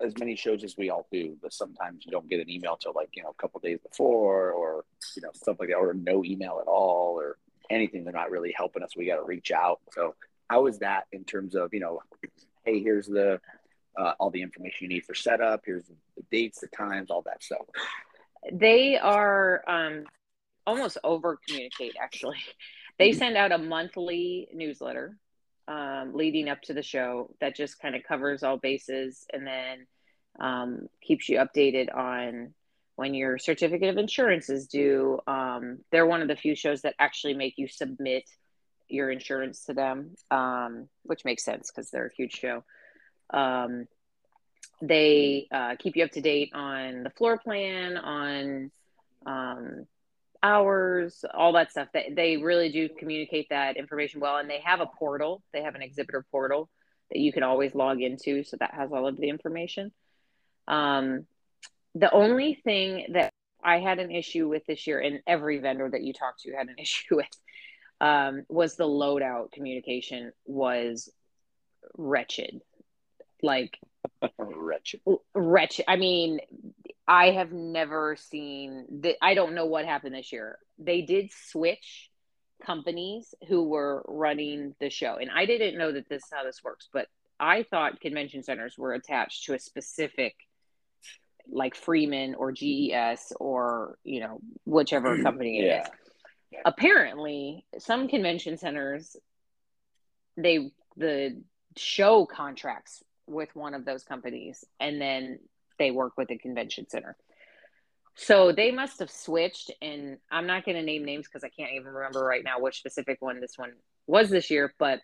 as 0.00 0.18
many 0.18 0.34
shows 0.34 0.64
as 0.64 0.76
we 0.76 0.90
all 0.90 1.06
do, 1.12 1.36
but 1.40 1.52
sometimes 1.52 2.04
you 2.04 2.10
don't 2.10 2.28
get 2.28 2.40
an 2.40 2.50
email 2.50 2.76
till 2.76 2.92
like, 2.94 3.10
you 3.14 3.22
know, 3.22 3.30
a 3.30 3.40
couple 3.40 3.60
days 3.60 3.78
before 3.88 4.50
or, 4.50 4.84
you 5.14 5.22
know, 5.22 5.30
stuff 5.34 5.56
like 5.60 5.68
that, 5.68 5.76
or 5.76 5.94
no 5.94 6.24
email 6.24 6.58
at 6.60 6.66
all 6.66 7.14
or 7.16 7.38
anything. 7.70 8.04
They're 8.04 8.12
not 8.12 8.30
really 8.30 8.54
helping 8.56 8.82
us. 8.82 8.96
We 8.96 9.06
got 9.06 9.16
to 9.16 9.24
reach 9.24 9.50
out. 9.50 9.80
So 9.92 10.14
how 10.48 10.66
is 10.66 10.78
that 10.78 11.04
in 11.12 11.24
terms 11.24 11.54
of, 11.54 11.72
you 11.72 11.80
know, 11.80 12.00
hey, 12.64 12.82
here's 12.82 13.06
the 13.06 13.40
uh, 13.98 14.12
all 14.20 14.30
the 14.30 14.42
information 14.42 14.84
you 14.84 14.88
need 14.88 15.04
for 15.04 15.14
setup. 15.14 15.62
Here's 15.64 15.84
the 15.84 16.22
dates, 16.30 16.60
the 16.60 16.68
times, 16.68 17.10
all 17.10 17.22
that 17.22 17.42
stuff. 17.42 17.66
They 18.52 18.96
are 18.96 19.64
um, 19.66 20.04
almost 20.66 20.98
over 21.02 21.38
communicate. 21.46 21.96
Actually, 22.00 22.38
they 22.98 23.10
mm-hmm. 23.10 23.18
send 23.18 23.36
out 23.36 23.52
a 23.52 23.58
monthly 23.58 24.48
newsletter 24.52 25.16
um, 25.66 26.12
leading 26.14 26.48
up 26.48 26.62
to 26.62 26.74
the 26.74 26.82
show 26.82 27.34
that 27.40 27.56
just 27.56 27.80
kind 27.80 27.96
of 27.96 28.02
covers 28.04 28.42
all 28.42 28.56
bases 28.56 29.26
and 29.32 29.46
then 29.46 29.86
um, 30.40 30.88
keeps 31.02 31.28
you 31.28 31.38
updated 31.38 31.94
on 31.94 32.54
when 32.98 33.14
your 33.14 33.38
certificate 33.38 33.90
of 33.90 33.96
insurance 33.96 34.50
is 34.50 34.66
due. 34.66 35.20
Um, 35.28 35.78
they're 35.92 36.04
one 36.04 36.20
of 36.20 36.26
the 36.26 36.34
few 36.34 36.56
shows 36.56 36.82
that 36.82 36.96
actually 36.98 37.34
make 37.34 37.54
you 37.56 37.68
submit 37.68 38.24
your 38.88 39.08
insurance 39.08 39.66
to 39.66 39.72
them, 39.72 40.16
um, 40.32 40.88
which 41.04 41.24
makes 41.24 41.44
sense 41.44 41.70
because 41.70 41.92
they're 41.92 42.06
a 42.06 42.12
huge 42.16 42.32
show. 42.32 42.64
Um, 43.30 43.86
they 44.82 45.46
uh, 45.52 45.76
keep 45.78 45.94
you 45.94 46.02
up 46.02 46.10
to 46.10 46.20
date 46.20 46.50
on 46.54 47.04
the 47.04 47.10
floor 47.10 47.38
plan, 47.38 47.96
on 47.98 48.72
um, 49.24 49.86
hours, 50.42 51.24
all 51.32 51.52
that 51.52 51.70
stuff. 51.70 51.86
They, 51.94 52.12
they 52.12 52.36
really 52.38 52.72
do 52.72 52.88
communicate 52.88 53.50
that 53.50 53.76
information 53.76 54.18
well. 54.18 54.38
And 54.38 54.50
they 54.50 54.60
have 54.64 54.80
a 54.80 54.86
portal, 54.86 55.40
they 55.52 55.62
have 55.62 55.76
an 55.76 55.82
exhibitor 55.82 56.26
portal 56.32 56.68
that 57.12 57.20
you 57.20 57.32
can 57.32 57.44
always 57.44 57.76
log 57.76 58.02
into. 58.02 58.42
So 58.42 58.56
that 58.56 58.74
has 58.74 58.90
all 58.90 59.06
of 59.06 59.16
the 59.18 59.28
information. 59.28 59.92
Um, 60.66 61.26
the 61.98 62.10
only 62.12 62.54
thing 62.54 63.06
that 63.12 63.32
I 63.62 63.80
had 63.80 63.98
an 63.98 64.10
issue 64.10 64.48
with 64.48 64.64
this 64.66 64.86
year, 64.86 65.00
and 65.00 65.20
every 65.26 65.58
vendor 65.58 65.88
that 65.90 66.02
you 66.02 66.12
talked 66.12 66.40
to 66.42 66.52
had 66.52 66.68
an 66.68 66.76
issue 66.78 67.16
with, 67.16 67.26
um, 68.00 68.44
was 68.48 68.76
the 68.76 68.84
loadout 68.84 69.52
communication 69.52 70.32
was 70.46 71.10
wretched 71.96 72.60
like 73.42 73.78
wretched 74.38 75.00
wretched 75.34 75.84
i 75.88 75.96
mean 75.96 76.38
I 77.08 77.30
have 77.30 77.52
never 77.52 78.16
seen 78.16 78.84
that. 79.00 79.16
I 79.22 79.32
don't 79.32 79.54
know 79.54 79.64
what 79.64 79.86
happened 79.86 80.14
this 80.14 80.30
year. 80.30 80.58
They 80.78 81.00
did 81.00 81.30
switch 81.32 82.10
companies 82.62 83.34
who 83.48 83.64
were 83.64 84.04
running 84.06 84.74
the 84.78 84.90
show, 84.90 85.16
and 85.16 85.30
I 85.30 85.46
didn't 85.46 85.78
know 85.78 85.90
that 85.90 86.10
this 86.10 86.22
is 86.22 86.30
how 86.30 86.44
this 86.44 86.62
works. 86.62 86.90
But 86.92 87.06
I 87.40 87.62
thought 87.62 88.02
convention 88.02 88.42
centers 88.42 88.76
were 88.76 88.92
attached 88.92 89.46
to 89.46 89.54
a 89.54 89.58
specific, 89.58 90.34
like 91.50 91.74
Freeman 91.74 92.34
or 92.34 92.52
GES 92.52 93.32
or 93.40 93.98
you 94.04 94.20
know 94.20 94.40
whichever 94.64 95.16
company 95.22 95.60
it 95.60 95.66
Yeah. 95.66 95.80
is. 95.82 95.88
Apparently, 96.64 97.64
some 97.78 98.08
convention 98.08 98.56
centers, 98.56 99.16
they 100.36 100.70
the 100.96 101.42
show 101.76 102.26
contracts 102.26 103.02
with 103.26 103.54
one 103.54 103.74
of 103.74 103.84
those 103.84 104.02
companies, 104.04 104.64
and 104.80 105.00
then 105.00 105.38
they 105.78 105.90
work 105.90 106.16
with 106.16 106.28
the 106.28 106.38
convention 106.38 106.88
center. 106.88 107.16
So 108.16 108.50
they 108.50 108.72
must 108.72 108.98
have 108.98 109.10
switched, 109.10 109.70
and 109.80 110.18
I'm 110.30 110.46
not 110.46 110.64
going 110.64 110.76
to 110.76 110.82
name 110.82 111.04
names 111.04 111.28
because 111.28 111.44
I 111.44 111.50
can't 111.50 111.70
even 111.72 111.92
remember 111.92 112.24
right 112.24 112.42
now 112.42 112.58
which 112.58 112.78
specific 112.78 113.18
one 113.20 113.40
this 113.40 113.56
one 113.56 113.72
was 114.08 114.28
this 114.28 114.50
year. 114.50 114.74
But 114.78 115.00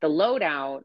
the 0.00 0.08
loadout, 0.08 0.82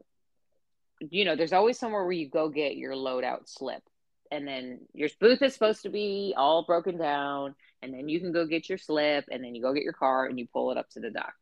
you 1.00 1.24
know, 1.24 1.34
there's 1.34 1.52
always 1.52 1.78
somewhere 1.78 2.04
where 2.04 2.12
you 2.12 2.28
go 2.30 2.48
get 2.48 2.76
your 2.76 2.92
loadout 2.94 3.48
slip, 3.48 3.82
and 4.30 4.46
then 4.46 4.80
your 4.92 5.08
booth 5.20 5.42
is 5.42 5.52
supposed 5.52 5.82
to 5.82 5.88
be 5.88 6.34
all 6.36 6.64
broken 6.64 6.96
down, 6.96 7.54
and 7.82 7.92
then 7.92 8.08
you 8.08 8.20
can 8.20 8.32
go 8.32 8.46
get 8.46 8.68
your 8.68 8.78
slip, 8.78 9.26
and 9.30 9.42
then 9.42 9.54
you 9.54 9.62
go 9.62 9.72
get 9.72 9.82
your 9.82 9.92
car 9.92 10.26
and 10.26 10.38
you 10.38 10.46
pull 10.52 10.70
it 10.70 10.78
up 10.78 10.88
to 10.90 11.00
the 11.00 11.10
dock. 11.10 11.34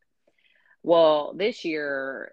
Well, 0.83 1.35
this 1.35 1.65
year, 1.65 2.31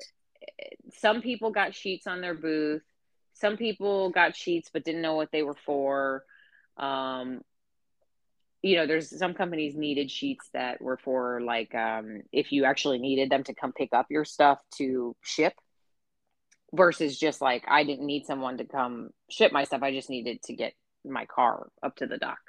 some 0.98 1.22
people 1.22 1.52
got 1.52 1.76
sheets 1.76 2.08
on 2.08 2.22
their 2.22 2.34
booth. 2.34 2.84
Some 3.34 3.58
people 3.58 4.10
got 4.10 4.36
sheets 4.36 4.70
but 4.72 4.84
didn't 4.84 5.02
know 5.02 5.16
what 5.16 5.32
they 5.32 5.44
were 5.44 5.58
for. 5.66 6.24
Um, 6.78 7.42
you 8.62 8.76
know, 8.76 8.86
there's 8.86 9.18
some 9.18 9.34
companies 9.34 9.76
needed 9.76 10.12
sheets 10.12 10.50
that 10.54 10.82
were 10.82 10.98
for 10.98 11.42
like 11.42 11.74
um, 11.74 12.22
if 12.32 12.52
you 12.52 12.66
actually 12.66 13.00
needed 13.00 13.30
them 13.30 13.44
to 13.46 13.56
come 13.56 13.74
pick 13.74 13.90
up 13.94 14.08
your 14.10 14.26
stuff 14.26 14.60
to 14.78 15.16
ship 15.24 15.54
versus 16.74 17.18
just 17.18 17.42
like 17.42 17.64
I 17.68 17.84
didn't 17.84 18.06
need 18.06 18.26
someone 18.26 18.58
to 18.58 18.66
come 18.66 19.12
ship 19.30 19.52
my 19.52 19.64
stuff. 19.64 19.84
I 19.84 19.92
just 19.92 20.10
needed 20.10 20.42
to 20.44 20.54
get 20.54 20.74
my 21.06 21.26
car 21.26 21.68
up 21.84 21.96
to 21.98 22.08
the 22.08 22.18
dock. 22.18 22.40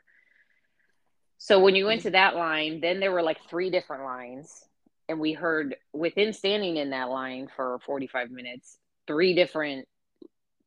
So 1.39 1.59
when 1.59 1.75
you 1.75 1.87
went 1.87 2.03
to 2.03 2.11
that 2.11 2.37
line, 2.37 2.81
then 2.81 3.01
there 3.01 3.11
were 3.11 3.23
like 3.23 3.39
three 3.49 3.71
different 3.71 4.05
lines. 4.05 4.65
And 5.09 5.19
we 5.19 5.33
heard 5.33 5.75
within 5.93 6.33
standing 6.33 6.77
in 6.77 6.91
that 6.91 7.09
line 7.09 7.49
for 7.57 7.81
45 7.85 8.31
minutes, 8.31 8.79
three 9.09 9.35
different 9.35 9.89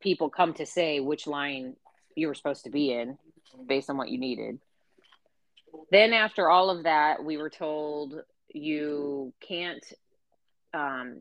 people 0.01 0.29
come 0.29 0.53
to 0.55 0.65
say 0.65 0.99
which 0.99 1.27
line 1.27 1.75
you 2.15 2.27
were 2.27 2.35
supposed 2.35 2.65
to 2.65 2.69
be 2.69 2.91
in 2.91 3.17
based 3.65 3.89
on 3.89 3.97
what 3.97 4.09
you 4.09 4.19
needed. 4.19 4.59
Then 5.91 6.13
after 6.13 6.49
all 6.49 6.69
of 6.69 6.83
that, 6.83 7.23
we 7.23 7.37
were 7.37 7.49
told 7.49 8.15
you 8.49 9.33
can't 9.47 9.83
um, 10.73 11.19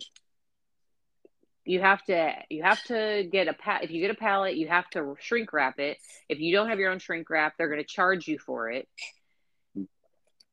you 1.65 1.81
have 1.81 2.03
to 2.05 2.33
you 2.51 2.63
have 2.63 2.83
to 2.85 3.27
get 3.31 3.49
a 3.49 3.55
pa- 3.55 3.81
if 3.83 3.91
you 3.91 4.01
get 4.01 4.11
a 4.11 4.19
pallet 4.19 4.57
you 4.57 4.69
have 4.69 4.89
to 4.91 5.17
shrink 5.21 5.53
wrap 5.53 5.79
it. 5.79 5.99
If 6.29 6.41
you 6.41 6.55
don't 6.55 6.69
have 6.69 6.79
your 6.79 6.91
own 6.91 6.99
shrink 6.99 7.31
wrap 7.31 7.55
they're 7.57 7.69
going 7.69 7.81
to 7.81 7.87
charge 7.87 8.29
you 8.29 8.39
for 8.39 8.71
it 8.71 8.89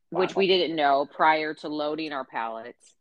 which 0.09 0.35
we 0.35 0.45
didn't 0.45 0.75
know 0.75 1.07
prior 1.09 1.53
to 1.53 1.69
loading 1.69 2.11
our 2.11 2.25
pallets. 2.25 2.95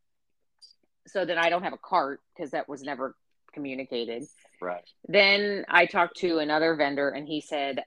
So 1.08 1.24
then 1.24 1.38
i 1.38 1.50
don't 1.50 1.62
have 1.62 1.72
a 1.72 1.78
cart 1.78 2.20
because 2.34 2.52
that 2.52 2.68
was 2.68 2.82
never 2.82 3.14
communicated. 3.52 4.24
Right. 4.62 4.84
then 5.08 5.64
i 5.68 5.86
talked 5.86 6.18
to 6.18 6.38
another 6.38 6.74
vendor 6.74 7.08
and 7.08 7.26
he 7.26 7.40
said 7.40 7.82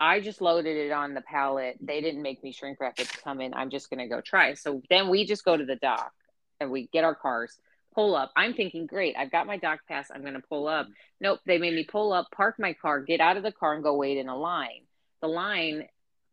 i 0.00 0.20
just 0.20 0.40
loaded 0.40 0.76
it 0.76 0.90
on 0.90 1.14
the 1.14 1.20
pallet. 1.20 1.76
They 1.80 2.00
didn't 2.00 2.22
make 2.22 2.42
me 2.42 2.52
shrink 2.52 2.80
wrap 2.80 2.98
it 2.98 3.08
to 3.08 3.18
come 3.22 3.40
in. 3.40 3.54
I'm 3.54 3.70
just 3.70 3.90
going 3.90 4.00
to 4.00 4.08
go 4.08 4.20
try. 4.20 4.54
So 4.54 4.82
then 4.90 5.08
we 5.08 5.24
just 5.24 5.44
go 5.44 5.56
to 5.56 5.64
the 5.64 5.76
dock 5.76 6.12
and 6.60 6.70
we 6.70 6.88
get 6.92 7.04
our 7.04 7.14
cars 7.14 7.56
pull 7.94 8.14
up. 8.14 8.32
I'm 8.36 8.54
thinking 8.54 8.86
great 8.86 9.14
i've 9.18 9.30
got 9.30 9.46
my 9.46 9.56
dock 9.56 9.80
pass. 9.88 10.08
I'm 10.12 10.22
going 10.22 10.34
to 10.34 10.42
pull 10.48 10.68
up. 10.68 10.86
Nope 11.20 11.40
they 11.46 11.58
made 11.58 11.74
me 11.74 11.84
pull 11.84 12.12
up 12.12 12.28
park 12.34 12.56
my 12.58 12.72
car 12.74 13.00
get 13.00 13.20
out 13.20 13.36
of 13.36 13.42
the 13.42 13.52
car 13.52 13.74
and 13.74 13.82
go 13.82 13.96
wait 13.96 14.18
in 14.18 14.28
a 14.28 14.36
line. 14.36 14.82
The 15.20 15.28
line 15.28 15.86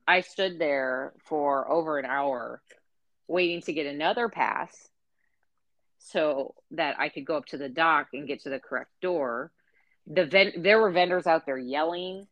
i 0.08 0.22
stood 0.22 0.60
there 0.60 1.14
for 1.26 1.70
over 1.72 2.00
an 2.00 2.06
hour 2.06 2.62
waiting 3.28 3.62
to 3.62 3.74
get 3.74 3.86
another 3.86 4.28
pass 4.30 4.90
so 6.00 6.56
that 6.72 6.96
i 7.00 7.10
could 7.10 7.26
go 7.26 7.38
up 7.38 7.46
to 7.46 7.58
the 7.58 7.70
dock 7.70 8.08
and 8.14 8.28
get 8.28 8.42
to 8.44 8.50
the 8.50 8.60
correct 8.60 8.92
door. 9.02 9.52
The 10.08 10.26
ven- 10.26 10.64
there 10.64 10.82
were 10.82 10.92
vendors 10.92 11.28
out 11.28 11.46
there 11.46 11.58
yelling. 11.58 12.28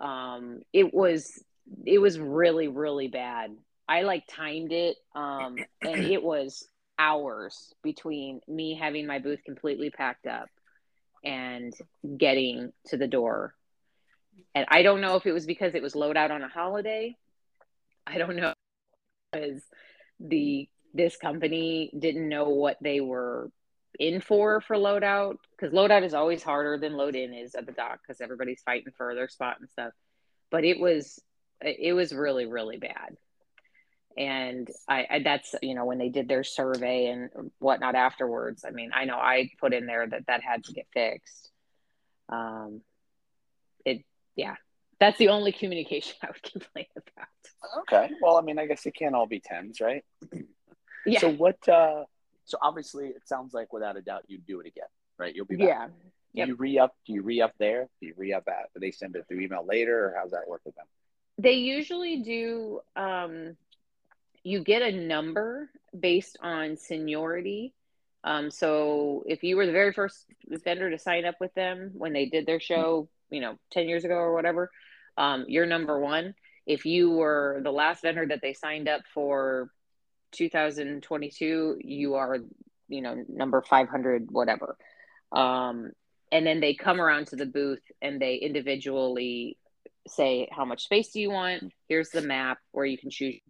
Um 0.00 0.62
it 0.72 0.94
was 0.94 1.42
it 1.84 1.98
was 1.98 2.18
really 2.18 2.68
really 2.68 3.08
bad. 3.08 3.56
I 3.88 4.02
like 4.02 4.24
timed 4.28 4.72
it 4.72 4.96
um 5.14 5.56
and 5.82 6.04
it 6.04 6.22
was 6.22 6.66
hours 6.98 7.74
between 7.82 8.40
me 8.48 8.74
having 8.74 9.06
my 9.06 9.18
booth 9.18 9.42
completely 9.44 9.90
packed 9.90 10.26
up 10.26 10.48
and 11.24 11.72
getting 12.16 12.72
to 12.86 12.96
the 12.96 13.06
door. 13.06 13.54
And 14.54 14.66
i 14.70 14.82
don't 14.82 15.00
know 15.00 15.16
if 15.16 15.26
it 15.26 15.32
was 15.32 15.46
because 15.46 15.74
it 15.74 15.82
was 15.82 15.96
load 15.96 16.16
out 16.16 16.30
on 16.30 16.42
a 16.42 16.48
holiday. 16.48 17.16
I 18.06 18.18
don't 18.18 18.36
know. 18.36 18.54
Because 19.32 19.62
the 20.20 20.68
this 20.94 21.16
company 21.16 21.92
didn't 21.96 22.28
know 22.28 22.48
what 22.48 22.78
they 22.80 23.00
were 23.00 23.50
in 23.98 24.20
for 24.20 24.60
for 24.60 24.76
loadout 24.76 25.36
because 25.52 25.72
loadout 25.74 26.04
is 26.04 26.14
always 26.14 26.42
harder 26.42 26.78
than 26.78 26.96
load 26.96 27.14
in 27.14 27.34
is 27.34 27.54
at 27.54 27.66
the 27.66 27.72
dock 27.72 28.00
because 28.02 28.20
everybody's 28.20 28.62
fighting 28.62 28.92
for 28.96 29.14
their 29.14 29.28
spot 29.28 29.56
and 29.60 29.68
stuff. 29.70 29.92
But 30.50 30.64
it 30.64 30.80
was 30.80 31.20
it 31.60 31.92
was 31.92 32.12
really 32.12 32.46
really 32.46 32.78
bad 32.78 33.16
and 34.18 34.68
I, 34.88 35.06
I 35.10 35.18
that's 35.22 35.54
you 35.62 35.74
know 35.74 35.84
when 35.86 35.96
they 35.98 36.08
did 36.10 36.28
their 36.28 36.44
survey 36.44 37.06
and 37.06 37.30
whatnot 37.60 37.94
afterwards 37.94 38.64
i 38.66 38.70
mean 38.70 38.90
i 38.92 39.04
know 39.06 39.16
i 39.16 39.48
put 39.60 39.72
in 39.72 39.86
there 39.86 40.06
that 40.06 40.26
that 40.26 40.42
had 40.42 40.64
to 40.64 40.72
get 40.74 40.86
fixed 40.92 41.50
um 42.28 42.82
it 43.86 44.02
yeah 44.36 44.56
that's 45.00 45.16
the 45.18 45.28
only 45.28 45.52
communication 45.52 46.16
i 46.22 46.26
would 46.26 46.42
complain 46.42 46.86
about 46.96 47.28
Okay. 47.80 48.08
Well, 48.22 48.36
I 48.36 48.42
mean, 48.42 48.56
I 48.58 48.66
guess 48.66 48.86
it 48.86 48.92
can't 48.94 49.16
all 49.16 49.26
be 49.26 49.40
tens, 49.40 49.80
right? 49.80 50.04
yeah 51.06 51.18
So 51.18 51.28
what? 51.30 51.58
uh 51.68 52.04
So 52.44 52.56
obviously, 52.62 53.06
it 53.08 53.26
sounds 53.26 53.52
like 53.52 53.72
without 53.72 53.96
a 53.96 54.00
doubt 54.00 54.24
you'd 54.28 54.46
do 54.46 54.60
it 54.60 54.66
again, 54.66 54.86
right? 55.18 55.34
You'll 55.34 55.44
be 55.46 55.56
back. 55.56 55.66
yeah 55.68 55.86
Do 55.88 55.92
Yep. 56.34 56.48
you 56.48 56.54
re 56.54 56.78
up? 56.78 56.92
Do 57.06 57.12
you 57.14 57.22
re 57.22 57.40
up 57.40 57.54
there? 57.58 57.88
Do 58.00 58.06
you 58.06 58.14
re 58.16 58.32
up 58.32 58.44
at? 58.46 58.72
Do 58.74 58.80
they 58.80 58.92
send 58.92 59.16
it 59.16 59.24
through 59.26 59.40
email 59.40 59.64
later, 59.66 59.96
or 60.04 60.14
how's 60.16 60.30
that 60.30 60.46
work 60.46 60.60
with 60.64 60.76
them? 60.76 60.86
they 61.38 61.54
usually 61.54 62.22
do 62.22 62.80
um 62.94 63.56
you 64.42 64.62
get 64.62 64.82
a 64.82 64.92
number 64.92 65.70
based 65.98 66.38
on 66.42 66.76
seniority. 66.76 67.74
Um 68.24 68.50
so 68.50 69.24
if 69.26 69.42
you 69.42 69.56
were 69.56 69.66
the 69.66 69.72
very 69.72 69.92
first 69.92 70.26
vendor 70.64 70.90
to 70.90 70.98
sign 70.98 71.24
up 71.24 71.36
with 71.40 71.54
them 71.54 71.92
when 71.94 72.12
they 72.12 72.26
did 72.26 72.46
their 72.46 72.60
show 72.60 73.08
you 73.30 73.40
know 73.40 73.56
10 73.72 73.88
years 73.88 74.04
ago 74.04 74.14
or 74.14 74.32
whatever 74.32 74.70
um 75.16 75.44
you're 75.48 75.66
number 75.66 75.98
one. 75.98 76.34
If 76.66 76.84
you 76.84 77.10
were 77.10 77.60
the 77.62 77.70
last 77.70 78.02
vendor 78.02 78.26
that 78.26 78.40
they 78.42 78.52
signed 78.52 78.88
up 78.88 79.02
for 79.12 79.70
2022 80.32 81.78
you 81.80 82.14
are 82.14 82.38
you 82.88 83.02
know 83.02 83.24
number 83.28 83.62
500 83.62 84.30
whatever. 84.30 84.76
Um 85.32 85.92
and 86.30 86.46
then 86.46 86.60
they 86.60 86.74
come 86.74 87.00
around 87.00 87.28
to 87.28 87.36
the 87.36 87.46
booth 87.46 87.82
and 88.02 88.20
they 88.20 88.34
individually 88.34 89.56
say 90.06 90.48
how 90.50 90.64
much 90.64 90.84
space 90.84 91.12
do 91.12 91.20
you 91.20 91.30
want? 91.30 91.72
Here's 91.88 92.10
the 92.10 92.22
map 92.22 92.58
where 92.72 92.86
you 92.86 92.98
can 92.98 93.10
choose 93.10 93.40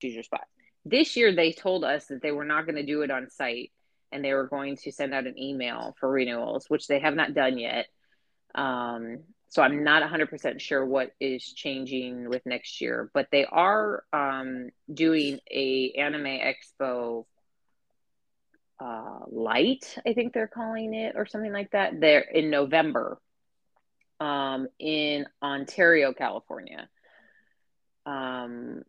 choose 0.00 0.14
your 0.14 0.22
spot 0.22 0.46
this 0.84 1.16
year 1.16 1.34
they 1.34 1.52
told 1.52 1.84
us 1.84 2.06
that 2.06 2.22
they 2.22 2.32
were 2.32 2.44
not 2.44 2.64
going 2.64 2.76
to 2.76 2.86
do 2.86 3.02
it 3.02 3.10
on 3.10 3.30
site 3.30 3.72
and 4.10 4.24
they 4.24 4.32
were 4.32 4.46
going 4.46 4.76
to 4.76 4.90
send 4.90 5.12
out 5.12 5.26
an 5.26 5.38
email 5.38 5.94
for 6.00 6.08
renewals 6.08 6.66
which 6.68 6.86
they 6.86 6.98
have 6.98 7.14
not 7.14 7.34
done 7.34 7.58
yet. 7.58 7.86
Um, 8.54 9.18
so 9.50 9.62
i'm 9.62 9.82
not 9.82 10.02
100% 10.02 10.60
sure 10.60 10.84
what 10.84 11.12
is 11.20 11.42
changing 11.52 12.28
with 12.28 12.44
next 12.46 12.80
year 12.80 13.10
but 13.14 13.28
they 13.32 13.44
are 13.44 14.04
um, 14.12 14.68
doing 14.92 15.40
a 15.50 15.92
anime 15.98 16.24
expo 16.24 17.24
uh, 18.80 19.20
light 19.30 19.96
i 20.06 20.12
think 20.12 20.32
they're 20.32 20.46
calling 20.46 20.94
it 20.94 21.14
or 21.16 21.26
something 21.26 21.52
like 21.52 21.70
that 21.72 22.00
they're 22.00 22.20
in 22.20 22.50
november 22.50 23.18
um, 24.20 24.66
in 24.78 25.26
ontario 25.42 26.12
california. 26.12 26.88
Um, 28.04 28.82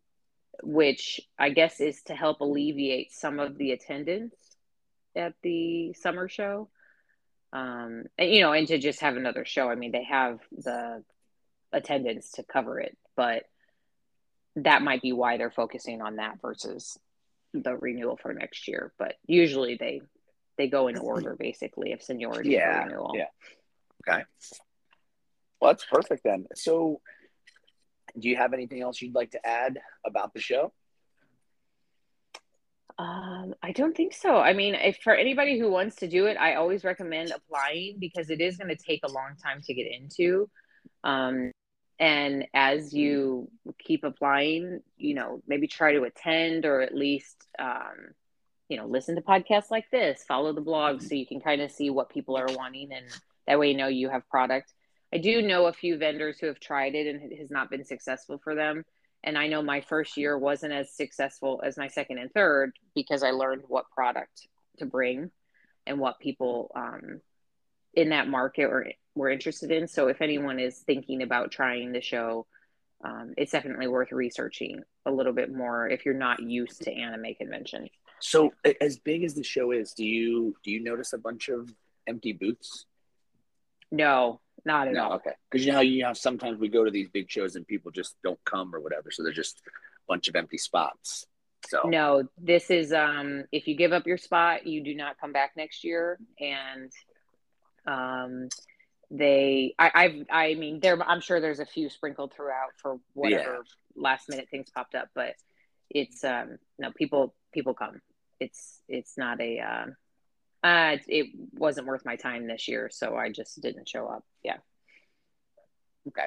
which 0.62 1.20
i 1.38 1.50
guess 1.50 1.80
is 1.80 2.02
to 2.02 2.14
help 2.14 2.40
alleviate 2.40 3.12
some 3.12 3.38
of 3.38 3.56
the 3.56 3.72
attendance 3.72 4.34
at 5.16 5.34
the 5.42 5.92
summer 5.94 6.28
show 6.28 6.68
um, 7.52 8.04
and, 8.16 8.30
you 8.30 8.40
know 8.40 8.52
and 8.52 8.68
to 8.68 8.78
just 8.78 9.00
have 9.00 9.16
another 9.16 9.44
show 9.44 9.68
i 9.68 9.74
mean 9.74 9.92
they 9.92 10.04
have 10.04 10.38
the 10.52 11.02
attendance 11.72 12.32
to 12.32 12.42
cover 12.42 12.78
it 12.78 12.96
but 13.16 13.44
that 14.56 14.82
might 14.82 15.02
be 15.02 15.12
why 15.12 15.36
they're 15.36 15.50
focusing 15.50 16.02
on 16.02 16.16
that 16.16 16.40
versus 16.40 16.98
the 17.52 17.76
renewal 17.76 18.16
for 18.16 18.32
next 18.32 18.68
year 18.68 18.92
but 18.98 19.14
usually 19.26 19.76
they 19.76 20.00
they 20.58 20.68
go 20.68 20.88
in 20.88 20.98
order 20.98 21.34
basically 21.38 21.92
of 21.92 22.02
seniority 22.02 22.50
Yeah, 22.50 22.84
renewal 22.84 23.12
yeah. 23.16 23.26
Okay. 24.08 24.24
Well, 25.60 25.72
that's 25.72 25.84
perfect 25.84 26.24
then. 26.24 26.46
So, 26.54 27.00
do 28.18 28.28
you 28.28 28.36
have 28.36 28.52
anything 28.52 28.82
else 28.82 29.00
you'd 29.00 29.14
like 29.14 29.32
to 29.32 29.46
add 29.46 29.78
about 30.04 30.34
the 30.34 30.40
show? 30.40 30.72
Um, 32.98 33.54
I 33.62 33.72
don't 33.72 33.96
think 33.96 34.12
so. 34.12 34.36
I 34.36 34.52
mean, 34.52 34.74
if 34.74 34.98
for 35.02 35.14
anybody 35.14 35.58
who 35.58 35.70
wants 35.70 35.96
to 35.96 36.08
do 36.08 36.26
it, 36.26 36.36
I 36.36 36.56
always 36.56 36.84
recommend 36.84 37.32
applying 37.34 37.96
because 37.98 38.28
it 38.28 38.42
is 38.42 38.58
going 38.58 38.68
to 38.68 38.76
take 38.76 39.00
a 39.04 39.10
long 39.10 39.36
time 39.42 39.62
to 39.62 39.74
get 39.74 39.86
into. 39.90 40.50
Um, 41.02 41.50
and 41.98 42.46
as 42.52 42.92
you 42.92 43.50
keep 43.78 44.04
applying, 44.04 44.80
you 44.96 45.14
know, 45.14 45.42
maybe 45.46 45.66
try 45.66 45.92
to 45.92 46.02
attend 46.02 46.66
or 46.66 46.80
at 46.80 46.94
least, 46.94 47.46
um, 47.58 48.14
you 48.68 48.76
know, 48.76 48.86
listen 48.86 49.16
to 49.16 49.22
podcasts 49.22 49.70
like 49.70 49.90
this, 49.90 50.24
follow 50.26 50.52
the 50.52 50.60
blog 50.60 51.02
so 51.02 51.14
you 51.14 51.26
can 51.26 51.40
kind 51.40 51.60
of 51.60 51.70
see 51.70 51.90
what 51.90 52.10
people 52.10 52.36
are 52.36 52.48
wanting, 52.54 52.92
and 52.92 53.06
that 53.46 53.58
way 53.58 53.70
you 53.70 53.76
know 53.76 53.88
you 53.88 54.08
have 54.08 54.28
product. 54.28 54.72
I 55.12 55.18
do 55.18 55.42
know 55.42 55.66
a 55.66 55.72
few 55.72 55.98
vendors 55.98 56.38
who 56.38 56.46
have 56.46 56.60
tried 56.60 56.94
it 56.94 57.06
and 57.06 57.32
it 57.32 57.38
has 57.38 57.50
not 57.50 57.70
been 57.70 57.84
successful 57.84 58.40
for 58.42 58.54
them 58.54 58.84
and 59.22 59.36
I 59.36 59.48
know 59.48 59.62
my 59.62 59.80
first 59.80 60.16
year 60.16 60.38
wasn't 60.38 60.72
as 60.72 60.94
successful 60.94 61.60
as 61.64 61.76
my 61.76 61.88
second 61.88 62.18
and 62.18 62.32
third 62.32 62.72
because 62.94 63.22
I 63.22 63.30
learned 63.30 63.64
what 63.68 63.90
product 63.90 64.48
to 64.78 64.86
bring 64.86 65.30
and 65.86 65.98
what 65.98 66.20
people 66.20 66.70
um, 66.74 67.20
in 67.94 68.10
that 68.10 68.28
market 68.28 68.68
were, 68.68 68.88
were 69.14 69.30
interested 69.30 69.70
in. 69.70 69.88
So 69.88 70.08
if 70.08 70.22
anyone 70.22 70.58
is 70.58 70.78
thinking 70.78 71.22
about 71.22 71.50
trying 71.50 71.92
the 71.92 72.00
show, 72.00 72.46
um, 73.04 73.34
it's 73.36 73.52
definitely 73.52 73.88
worth 73.88 74.12
researching 74.12 74.82
a 75.04 75.10
little 75.10 75.32
bit 75.32 75.52
more 75.52 75.88
if 75.88 76.04
you're 76.04 76.14
not 76.14 76.42
used 76.42 76.82
to 76.82 76.92
anime 76.92 77.34
conventions. 77.38 77.90
So 78.20 78.52
as 78.80 78.98
big 78.98 79.24
as 79.24 79.34
the 79.34 79.42
show 79.42 79.70
is, 79.70 79.92
do 79.92 80.04
you 80.04 80.54
do 80.62 80.70
you 80.70 80.82
notice 80.82 81.14
a 81.14 81.18
bunch 81.18 81.48
of 81.48 81.72
empty 82.06 82.34
booths? 82.34 82.84
No, 83.90 84.40
not 84.64 84.88
at 84.88 84.94
no, 84.94 85.04
all. 85.04 85.12
Okay, 85.14 85.32
because 85.50 85.64
you 85.64 85.72
know 85.72 85.78
how 85.78 85.82
you 85.82 86.02
know 86.02 86.12
sometimes 86.12 86.58
we 86.58 86.68
go 86.68 86.84
to 86.84 86.90
these 86.90 87.08
big 87.08 87.30
shows 87.30 87.56
and 87.56 87.66
people 87.66 87.90
just 87.90 88.16
don't 88.22 88.42
come 88.44 88.74
or 88.74 88.80
whatever, 88.80 89.10
so 89.10 89.22
they're 89.22 89.32
just 89.32 89.62
a 89.66 89.70
bunch 90.08 90.28
of 90.28 90.36
empty 90.36 90.58
spots. 90.58 91.26
So 91.68 91.82
no, 91.84 92.28
this 92.38 92.70
is 92.70 92.92
um 92.92 93.44
if 93.52 93.68
you 93.68 93.76
give 93.76 93.92
up 93.92 94.06
your 94.06 94.18
spot, 94.18 94.66
you 94.66 94.82
do 94.82 94.94
not 94.94 95.20
come 95.20 95.32
back 95.32 95.52
next 95.56 95.84
year, 95.84 96.18
and 96.38 96.92
um 97.86 98.48
they 99.10 99.74
I 99.78 99.90
I've 99.94 100.26
I 100.30 100.54
mean 100.54 100.80
there 100.80 101.00
I'm 101.02 101.20
sure 101.20 101.40
there's 101.40 101.60
a 101.60 101.66
few 101.66 101.90
sprinkled 101.90 102.32
throughout 102.34 102.70
for 102.76 102.98
whatever 103.14 103.62
yeah. 103.64 104.02
last 104.02 104.28
minute 104.28 104.48
things 104.50 104.70
popped 104.74 104.94
up, 104.94 105.08
but 105.14 105.34
it's 105.90 106.24
um 106.24 106.58
no 106.78 106.90
people 106.92 107.34
people 107.52 107.74
come. 107.74 108.00
It's 108.38 108.80
it's 108.88 109.18
not 109.18 109.40
a 109.40 109.60
um 109.60 109.96
uh, 110.62 110.96
it 111.06 111.28
wasn't 111.54 111.86
worth 111.86 112.04
my 112.04 112.16
time 112.16 112.46
this 112.46 112.68
year, 112.68 112.90
so 112.92 113.16
I 113.16 113.30
just 113.30 113.60
didn't 113.60 113.88
show 113.88 114.06
up. 114.06 114.24
Yeah. 114.42 114.58
Okay. 116.08 116.26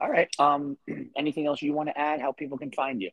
All 0.00 0.10
right. 0.10 0.28
Um, 0.38 0.76
anything 1.16 1.46
else 1.46 1.62
you 1.62 1.72
want 1.72 1.88
to 1.88 1.98
add? 1.98 2.20
How 2.20 2.32
people 2.32 2.58
can 2.58 2.70
find 2.70 3.00
you? 3.02 3.10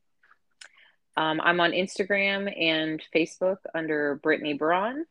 Um, 1.17 1.41
I'm 1.41 1.59
on 1.59 1.71
Instagram 1.71 2.51
and 2.59 3.01
Facebook 3.13 3.57
under 3.73 4.19
Brittnee 4.23 4.57
Braun, 4.57 5.05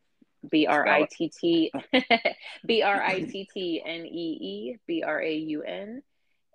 B 0.49 0.65
R 0.65 0.87
I 0.87 1.07
T 1.11 1.29
T 1.29 1.71
B 2.65 2.81
R 2.81 3.01
I 3.01 3.21
T 3.21 3.47
T 3.53 3.81
N 3.85 4.05
E 4.05 4.37
E 4.41 4.77
B 4.87 5.03
R 5.03 5.21
A 5.21 5.33
U 5.33 5.63
N, 5.63 6.01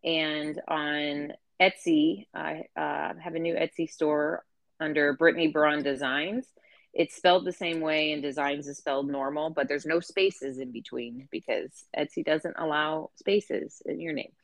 and 0.03 0.61
on 0.67 1.33
Etsy, 1.61 2.27
I 2.35 2.65
uh, 2.77 3.13
have 3.23 3.35
a 3.35 3.39
new 3.39 3.55
Etsy 3.55 3.89
store 3.89 4.45
under 4.81 5.17
Brittnee 5.17 5.53
Braun 5.53 5.83
Designs 5.83 6.47
it's 6.95 7.17
spelled 7.17 7.45
the 7.45 7.53
same 7.53 7.81
way 7.81 8.13
and 8.13 8.23
designs 8.23 8.69
is 8.69 8.79
spelled 8.79 9.09
normal, 9.09 9.51
but 9.51 9.67
there's 9.67 9.85
no 9.85 9.99
spaces 9.99 10.59
in 10.59 10.71
between 10.71 11.29
because 11.31 11.71
Etsy 11.97 12.25
doesn't 12.25 12.55
allow 12.57 13.11
spaces 13.17 13.83
in 13.85 14.01
your 14.01 14.13
name. 14.13 14.33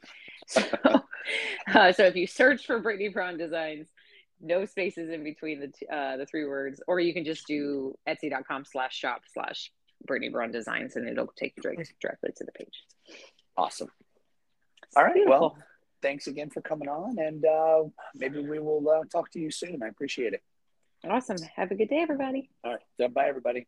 So, 0.46 0.62
uh, 1.74 1.92
so 1.92 2.04
if 2.06 2.16
you 2.16 2.26
search 2.26 2.66
for 2.66 2.82
Brittnee 2.82 3.12
Braun 3.12 3.36
Designs, 3.36 3.86
no 4.40 4.64
spaces 4.64 5.10
in 5.10 5.22
between 5.22 5.60
the 5.60 5.68
t- 5.68 5.86
uh, 5.86 6.16
the 6.16 6.26
three 6.26 6.44
words, 6.44 6.82
or 6.88 6.98
you 6.98 7.12
can 7.12 7.24
just 7.24 7.46
do 7.46 7.94
etsy.com 8.08 8.64
slash 8.64 8.96
shop 8.96 9.20
slash 9.32 9.70
Brittnee 10.08 10.32
Braun 10.32 10.50
Designs 10.50 10.96
and 10.96 11.08
it'll 11.08 11.32
take 11.36 11.52
you 11.56 11.62
direct, 11.62 11.92
directly 12.00 12.30
to 12.36 12.44
the 12.44 12.52
page. 12.52 12.82
Awesome. 13.56 13.90
All 14.96 15.04
right. 15.04 15.14
Beautiful. 15.14 15.40
Well, 15.40 15.58
thanks 16.02 16.26
again 16.26 16.50
for 16.50 16.62
coming 16.62 16.88
on 16.88 17.18
and 17.18 17.44
uh, 17.44 17.84
maybe 18.14 18.40
we 18.40 18.58
will 18.58 18.88
uh, 18.88 19.04
talk 19.12 19.30
to 19.32 19.38
you 19.38 19.50
soon. 19.50 19.82
I 19.84 19.88
appreciate 19.88 20.32
it. 20.32 20.42
Awesome. 21.08 21.38
Have 21.56 21.70
a 21.70 21.74
good 21.74 21.88
day, 21.88 21.98
everybody. 21.98 22.50
All 22.62 22.72
right. 22.72 23.14
Bye, 23.14 23.28
everybody. 23.28 23.66